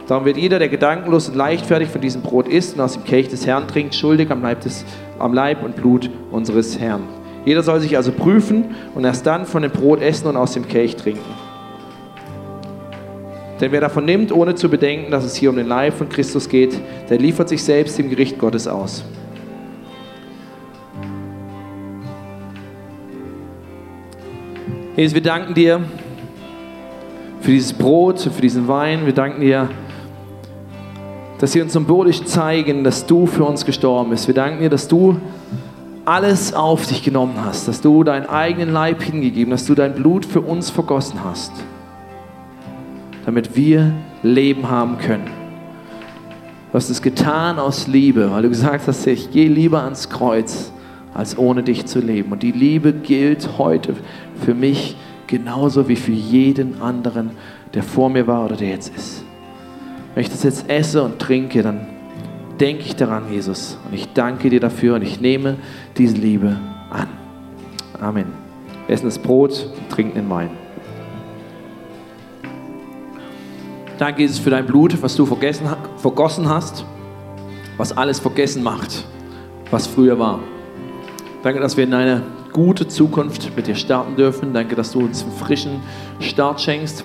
Darum 0.06 0.24
wird 0.24 0.36
jeder, 0.36 0.58
der 0.58 0.68
gedankenlos 0.68 1.28
und 1.28 1.36
leichtfertig 1.36 1.88
von 1.88 2.00
diesem 2.00 2.22
Brot 2.22 2.48
isst 2.48 2.74
und 2.74 2.80
aus 2.80 2.94
dem 2.94 3.04
Kelch 3.04 3.28
des 3.28 3.46
Herrn 3.46 3.68
trinkt, 3.68 3.94
schuldig 3.94 4.30
am 4.30 4.42
Leib, 4.42 4.60
des, 4.60 4.84
am 5.18 5.32
Leib 5.32 5.62
und 5.62 5.76
Blut 5.76 6.10
unseres 6.30 6.78
Herrn. 6.78 7.02
Jeder 7.44 7.62
soll 7.62 7.80
sich 7.80 7.96
also 7.96 8.12
prüfen 8.12 8.74
und 8.94 9.04
erst 9.04 9.26
dann 9.26 9.46
von 9.46 9.62
dem 9.62 9.70
Brot 9.70 10.00
essen 10.00 10.28
und 10.28 10.36
aus 10.36 10.52
dem 10.52 10.66
Kelch 10.66 10.96
trinken. 10.96 11.24
Denn 13.60 13.72
wer 13.72 13.80
davon 13.80 14.04
nimmt, 14.04 14.32
ohne 14.32 14.54
zu 14.54 14.68
bedenken, 14.68 15.10
dass 15.10 15.24
es 15.24 15.36
hier 15.36 15.50
um 15.50 15.56
den 15.56 15.68
Leib 15.68 15.94
von 15.94 16.08
Christus 16.08 16.48
geht, 16.48 16.78
der 17.08 17.18
liefert 17.18 17.48
sich 17.48 17.62
selbst 17.62 17.98
dem 17.98 18.10
Gericht 18.10 18.38
Gottes 18.38 18.66
aus. 18.66 19.04
Jesus, 24.96 25.14
wir 25.14 25.22
danken 25.22 25.54
dir 25.54 25.80
für 27.40 27.50
dieses 27.50 27.72
Brot, 27.72 28.20
für 28.20 28.42
diesen 28.42 28.68
Wein. 28.68 29.06
Wir 29.06 29.14
danken 29.14 29.40
dir 29.40 29.68
dass 31.42 31.50
sie 31.50 31.60
uns 31.60 31.72
symbolisch 31.72 32.22
zeigen, 32.22 32.84
dass 32.84 33.04
du 33.04 33.26
für 33.26 33.42
uns 33.42 33.66
gestorben 33.66 34.10
bist. 34.10 34.28
Wir 34.28 34.34
danken 34.34 34.60
dir, 34.60 34.70
dass 34.70 34.86
du 34.86 35.16
alles 36.04 36.52
auf 36.52 36.86
dich 36.86 37.02
genommen 37.02 37.34
hast, 37.44 37.68
dass 37.68 37.80
du 37.80 38.04
deinen 38.04 38.26
eigenen 38.26 38.72
Leib 38.72 39.02
hingegeben, 39.02 39.50
dass 39.50 39.66
du 39.66 39.74
dein 39.74 39.94
Blut 39.94 40.26
für 40.26 40.40
uns 40.40 40.70
vergossen 40.70 41.22
hast. 41.24 41.52
damit 43.24 43.54
wir 43.56 43.92
Leben 44.22 44.68
haben 44.68 44.98
können. 44.98 45.30
Du 46.70 46.74
hast 46.74 46.90
es 46.90 47.02
getan 47.02 47.58
aus 47.58 47.86
Liebe, 47.86 48.30
weil 48.30 48.42
du 48.42 48.48
gesagt 48.48 48.88
hast, 48.88 49.06
ich 49.06 49.30
gehe 49.30 49.48
lieber 49.48 49.82
ans 49.82 50.08
Kreuz, 50.08 50.72
als 51.14 51.36
ohne 51.36 51.62
dich 51.62 51.86
zu 51.86 52.00
leben. 52.00 52.32
Und 52.32 52.42
die 52.42 52.52
Liebe 52.52 52.92
gilt 52.92 53.58
heute 53.58 53.94
für 54.44 54.54
mich 54.54 54.96
genauso 55.26 55.88
wie 55.88 55.96
für 55.96 56.12
jeden 56.12 56.80
anderen, 56.80 57.30
der 57.74 57.82
vor 57.82 58.10
mir 58.10 58.26
war 58.26 58.46
oder 58.46 58.56
der 58.56 58.70
jetzt 58.70 58.94
ist. 58.94 59.22
Wenn 60.14 60.22
ich 60.22 60.30
das 60.30 60.42
jetzt 60.42 60.68
esse 60.68 61.02
und 61.02 61.18
trinke, 61.18 61.62
dann 61.62 61.86
denke 62.62 62.84
ich 62.84 62.94
daran, 62.94 63.24
Jesus. 63.28 63.76
Und 63.84 63.92
ich 63.92 64.12
danke 64.12 64.48
dir 64.48 64.60
dafür 64.60 64.94
und 64.94 65.02
ich 65.02 65.20
nehme 65.20 65.56
diese 65.98 66.16
Liebe 66.16 66.56
an. 66.90 67.08
Amen. 68.00 68.26
Essen 68.86 69.06
das 69.06 69.18
Brot 69.18 69.68
und 69.76 69.90
trinken 69.90 70.14
den 70.14 70.30
Wein. 70.30 70.50
Danke, 73.98 74.22
Jesus, 74.22 74.38
für 74.38 74.50
dein 74.50 74.64
Blut, 74.64 75.02
was 75.02 75.16
du 75.16 75.26
vergessen, 75.26 75.66
vergossen 75.96 76.48
hast, 76.48 76.84
was 77.78 77.96
alles 77.96 78.20
vergessen 78.20 78.62
macht, 78.62 79.04
was 79.72 79.88
früher 79.88 80.18
war. 80.20 80.38
Danke, 81.42 81.58
dass 81.58 81.76
wir 81.76 81.82
in 81.82 81.94
eine 81.94 82.22
gute 82.52 82.86
Zukunft 82.86 83.56
mit 83.56 83.66
dir 83.66 83.74
starten 83.74 84.14
dürfen. 84.14 84.52
Danke, 84.54 84.76
dass 84.76 84.92
du 84.92 85.00
uns 85.00 85.24
einen 85.24 85.32
frischen 85.32 85.80
Start 86.20 86.60
schenkst. 86.60 87.04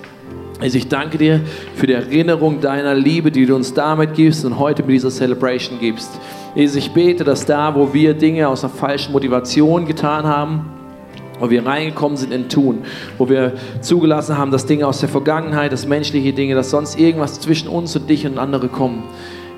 Also 0.60 0.76
ich 0.76 0.88
danke 0.88 1.18
dir 1.18 1.40
für 1.76 1.86
die 1.86 1.92
Erinnerung 1.92 2.60
deiner 2.60 2.94
Liebe, 2.94 3.30
die 3.30 3.46
du 3.46 3.54
uns 3.54 3.74
damit 3.74 4.14
gibst 4.14 4.44
und 4.44 4.58
heute 4.58 4.82
mit 4.82 4.90
dieser 4.92 5.10
Celebration 5.10 5.78
gibst. 5.78 6.10
Jesus, 6.56 6.76
ich 6.76 6.90
bete, 6.90 7.22
dass 7.22 7.46
da, 7.46 7.76
wo 7.76 7.94
wir 7.94 8.14
Dinge 8.14 8.48
aus 8.48 8.64
einer 8.64 8.72
falschen 8.72 9.12
Motivation 9.12 9.86
getan 9.86 10.26
haben, 10.26 10.72
wo 11.38 11.48
wir 11.48 11.64
reingekommen 11.64 12.16
sind 12.16 12.32
in 12.32 12.48
Tun, 12.48 12.78
wo 13.18 13.28
wir 13.28 13.52
zugelassen 13.82 14.36
haben, 14.36 14.50
dass 14.50 14.66
Dinge 14.66 14.88
aus 14.88 14.98
der 14.98 15.08
Vergangenheit, 15.08 15.70
dass 15.70 15.86
menschliche 15.86 16.32
Dinge, 16.32 16.56
dass 16.56 16.70
sonst 16.70 16.98
irgendwas 16.98 17.38
zwischen 17.38 17.68
uns 17.68 17.94
und 17.94 18.10
dich 18.10 18.26
und 18.26 18.38
andere 18.38 18.66
kommen. 18.66 19.04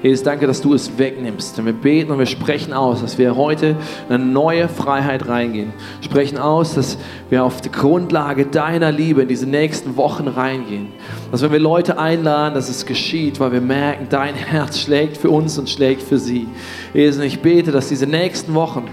Jesus, 0.02 0.24
danke, 0.24 0.46
dass 0.46 0.62
du 0.62 0.72
es 0.72 0.96
wegnimmst. 0.96 1.58
Und 1.58 1.66
wir 1.66 1.74
beten 1.74 2.10
und 2.10 2.18
wir 2.18 2.26
sprechen 2.26 2.72
aus, 2.72 3.02
dass 3.02 3.18
wir 3.18 3.36
heute 3.36 3.76
in 4.08 4.14
eine 4.14 4.24
neue 4.24 4.66
Freiheit 4.68 5.28
reingehen. 5.28 5.74
Sprechen 6.00 6.38
aus, 6.38 6.74
dass 6.74 6.96
wir 7.28 7.44
auf 7.44 7.60
die 7.60 7.70
Grundlage 7.70 8.46
deiner 8.46 8.92
Liebe 8.92 9.20
in 9.20 9.28
diese 9.28 9.46
nächsten 9.46 9.98
Wochen 9.98 10.26
reingehen. 10.26 10.88
Dass 11.30 11.42
wenn 11.42 11.52
wir 11.52 11.58
Leute 11.58 11.98
einladen, 11.98 12.54
dass 12.54 12.70
es 12.70 12.86
geschieht, 12.86 13.40
weil 13.40 13.52
wir 13.52 13.60
merken, 13.60 14.06
dein 14.08 14.34
Herz 14.34 14.78
schlägt 14.78 15.18
für 15.18 15.28
uns 15.28 15.58
und 15.58 15.68
schlägt 15.68 16.00
für 16.00 16.18
sie. 16.18 16.48
Jesus, 16.94 17.22
ich 17.22 17.40
bete, 17.40 17.70
dass 17.70 17.88
diese 17.88 18.06
nächsten 18.06 18.54
Wochen 18.54 18.84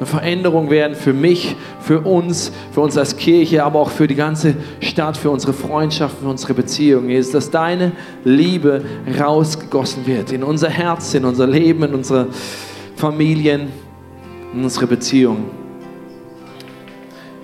eine 0.00 0.06
Veränderung 0.06 0.70
werden 0.70 0.96
für 0.96 1.12
mich, 1.12 1.56
für 1.82 2.00
uns, 2.00 2.52
für 2.72 2.80
uns 2.80 2.96
als 2.96 3.18
Kirche, 3.18 3.62
aber 3.62 3.80
auch 3.80 3.90
für 3.90 4.06
die 4.06 4.14
ganze 4.14 4.54
Stadt, 4.80 5.18
für 5.18 5.28
unsere 5.28 5.52
Freundschaft, 5.52 6.16
für 6.22 6.26
unsere 6.26 6.54
Beziehungen. 6.54 7.10
Jesus, 7.10 7.32
dass 7.32 7.50
deine 7.50 7.92
Liebe 8.24 8.82
rausgegossen 9.20 10.06
wird 10.06 10.32
in 10.32 10.42
unser 10.42 10.70
Herz, 10.70 11.12
in 11.12 11.26
unser 11.26 11.46
Leben, 11.46 11.82
in 11.82 11.92
unsere 11.92 12.28
Familien, 12.96 13.68
in 14.54 14.64
unsere 14.64 14.86
Beziehungen. 14.86 15.44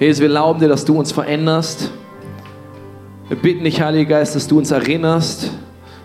Jesus, 0.01 0.23
wir 0.23 0.29
glauben 0.29 0.59
dir, 0.59 0.69
dass 0.69 0.87
du 0.87 0.99
uns 0.99 1.13
veränderst. 1.13 1.91
Wir 3.29 3.37
bitten 3.37 3.65
dich, 3.65 3.83
Heiliger 3.83 4.17
Geist, 4.19 4.35
dass 4.35 4.47
du 4.47 4.57
uns 4.57 4.71
erinnerst, 4.71 5.51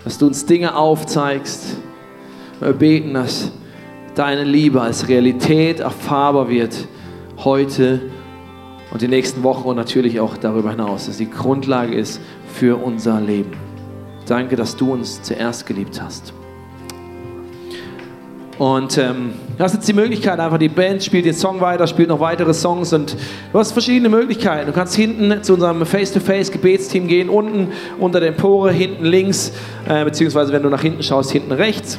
dass 0.04 0.18
du 0.18 0.28
uns 0.28 0.46
Dinge 0.46 0.76
aufzeigst. 0.76 1.78
Wir 2.60 2.74
beten, 2.74 3.14
dass 3.14 3.54
deine 4.16 4.44
Liebe 4.44 4.82
als 4.82 5.08
Realität 5.08 5.80
erfahrbar 5.80 6.50
wird 6.50 6.88
heute 7.38 8.02
und 8.92 9.02
die 9.02 9.08
nächsten 9.08 9.44
Wochen 9.44 9.68
und 9.68 9.78
natürlich 9.78 10.20
auch 10.20 10.38
darüber 10.38 10.72
hinaus, 10.72 11.06
dass 11.06 11.18
die 11.18 11.30
Grundlage 11.30 11.96
ist 11.96 12.22
für 12.48 12.84
unser 12.84 13.22
Leben. 13.22 13.52
Danke, 14.28 14.56
dass 14.56 14.76
du 14.76 14.94
uns 14.94 15.22
zuerst 15.22 15.66
geliebt 15.66 16.02
hast. 16.02 16.34
Und 18.58 18.98
ähm, 19.00 19.34
du 19.58 19.64
hast 19.64 19.74
jetzt 19.74 19.88
die 19.88 19.94
Möglichkeit, 19.94 20.40
einfach 20.40 20.60
die 20.60 20.70
Band 20.70 21.04
spielt 21.04 21.26
den 21.26 21.34
Song 21.34 21.62
weiter, 21.62 21.88
spielt 21.88 22.10
noch 22.10 22.20
weitere 22.20 22.54
Songs 22.54 22.94
und 22.94 23.16
du 23.52 23.58
hast 23.58 23.72
verschiedene 23.72 24.10
Möglichkeiten. 24.10 24.68
Du 24.68 24.74
kannst 24.74 24.94
hinten 24.96 25.42
zu 25.42 25.56
unserem 25.56 25.84
Face-to-Face-Gebetsteam 25.84 27.08
gehen, 27.08 27.28
unten 27.30 27.70
unter 28.00 28.20
der 28.20 28.30
Empore, 28.30 28.72
hinten 28.72 29.06
links, 29.06 29.52
äh, 29.90 30.04
beziehungsweise 30.06 30.54
wenn 30.54 30.62
du 30.62 30.70
nach 30.70 30.84
hinten 30.84 31.02
schaust, 31.02 31.32
hinten 31.32 31.54
rechts. 31.54 31.98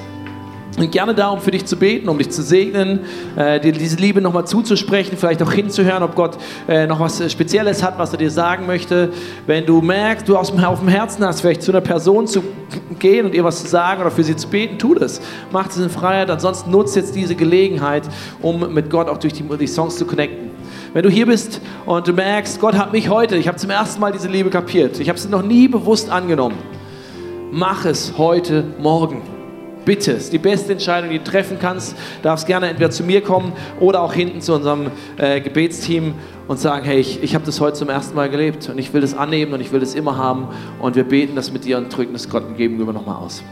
Und 0.78 0.90
gerne 0.90 1.14
da, 1.14 1.28
um 1.28 1.40
für 1.40 1.50
dich 1.50 1.66
zu 1.66 1.76
beten, 1.76 2.08
um 2.08 2.16
dich 2.16 2.30
zu 2.30 2.42
segnen, 2.42 3.00
äh, 3.37 3.61
dir 3.61 3.72
diese 3.72 3.96
Liebe 3.96 4.22
nochmal 4.22 4.46
zuzusprechen, 4.46 5.18
vielleicht 5.18 5.42
auch 5.42 5.52
hinzuhören, 5.52 6.02
ob 6.02 6.14
Gott 6.14 6.38
äh, 6.66 6.87
noch 6.87 6.98
was 6.98 7.30
Spezielles 7.30 7.82
hat, 7.82 7.98
was 7.98 8.12
er 8.12 8.18
dir 8.18 8.30
sagen 8.30 8.66
möchte. 8.66 9.12
Wenn 9.46 9.66
du 9.66 9.82
merkst, 9.82 10.26
du 10.26 10.37
auf 10.37 10.50
dem 10.50 10.88
Herzen 10.88 11.26
hast, 11.26 11.42
vielleicht 11.42 11.62
zu 11.62 11.72
einer 11.72 11.82
Person 11.82 12.26
zu 12.26 12.42
gehen 12.98 13.26
und 13.26 13.35
ihr 13.35 13.44
was 13.44 13.62
zu 13.62 13.68
sagen 13.68 14.00
oder 14.00 14.11
für 14.11 14.24
sie 14.24 14.35
zu 14.35 14.48
beten, 14.48 14.78
tu 14.78 14.94
das. 14.94 15.20
Mach 15.50 15.68
es 15.68 15.76
in 15.76 15.90
Freiheit. 15.90 16.30
Ansonsten 16.30 16.70
nutzt 16.70 16.96
jetzt 16.96 17.14
diese 17.14 17.35
Gelegenheit, 17.35 18.04
um 18.40 18.72
mit 18.72 18.88
Gott 18.88 19.08
auch 19.08 19.18
durch 19.18 19.35
die, 19.35 19.42
die 19.42 19.66
Songs 19.66 19.96
zu 19.96 20.06
connecten. 20.06 20.50
Wenn 20.94 21.02
du 21.02 21.11
hier 21.11 21.26
bist 21.26 21.61
und 21.85 22.08
du 22.08 22.12
merkst, 22.12 22.61
Gott 22.61 22.74
hat 22.74 22.92
mich 22.92 23.08
heute, 23.08 23.37
ich 23.37 23.48
habe 23.48 23.58
zum 23.58 23.70
ersten 23.70 24.00
Mal 24.00 24.12
diese 24.12 24.28
Liebe 24.28 24.50
kapiert, 24.50 25.00
ich 25.00 25.08
habe 25.08 25.18
sie 25.18 25.28
noch 25.28 25.42
nie 25.42 25.68
bewusst 25.68 26.11
angenommen, 26.11 26.56
mach 27.50 27.85
es 27.85 28.14
heute, 28.18 28.64
morgen. 28.78 29.32
Bitte, 29.85 30.12
ist 30.12 30.33
die 30.33 30.38
beste 30.38 30.73
Entscheidung, 30.73 31.11
die 31.11 31.18
du 31.18 31.25
treffen 31.25 31.59
kannst. 31.61 31.92
Du 31.92 32.23
darfst 32.23 32.47
gerne 32.47 32.68
entweder 32.68 32.90
zu 32.90 33.03
mir 33.03 33.21
kommen 33.21 33.53
oder 33.81 34.03
auch 34.03 34.14
hinten 34.14 34.40
zu 34.40 34.55
unserem 34.55 34.90
äh, 35.16 35.40
Gebetsteam 35.40 36.14
und 36.47 36.61
sagen, 36.61 36.85
hey, 36.85 37.01
ich, 37.01 37.23
ich 37.23 37.35
habe 37.35 37.45
das 37.45 37.61
heute 37.61 37.75
zum 37.75 37.88
ersten 37.88 38.14
Mal 38.14 38.31
gelebt 38.31 38.68
und 38.68 38.79
ich 38.79 38.92
will 38.92 39.01
das 39.01 39.14
annehmen 39.14 39.53
und 39.55 39.61
ich 39.61 39.73
will 39.73 39.81
das 39.81 39.95
immer 39.95 40.16
haben 40.16 40.49
und 40.81 40.95
wir 40.95 41.05
beten 41.05 41.35
das 41.35 41.53
mit 41.53 41.64
dir 41.64 41.79
und 41.79 41.95
drücken 41.95 42.12
das 42.12 42.29
Gott 42.29 42.57
gegenüber 42.57 42.92
nochmal 42.92 43.16
aus. 43.16 43.42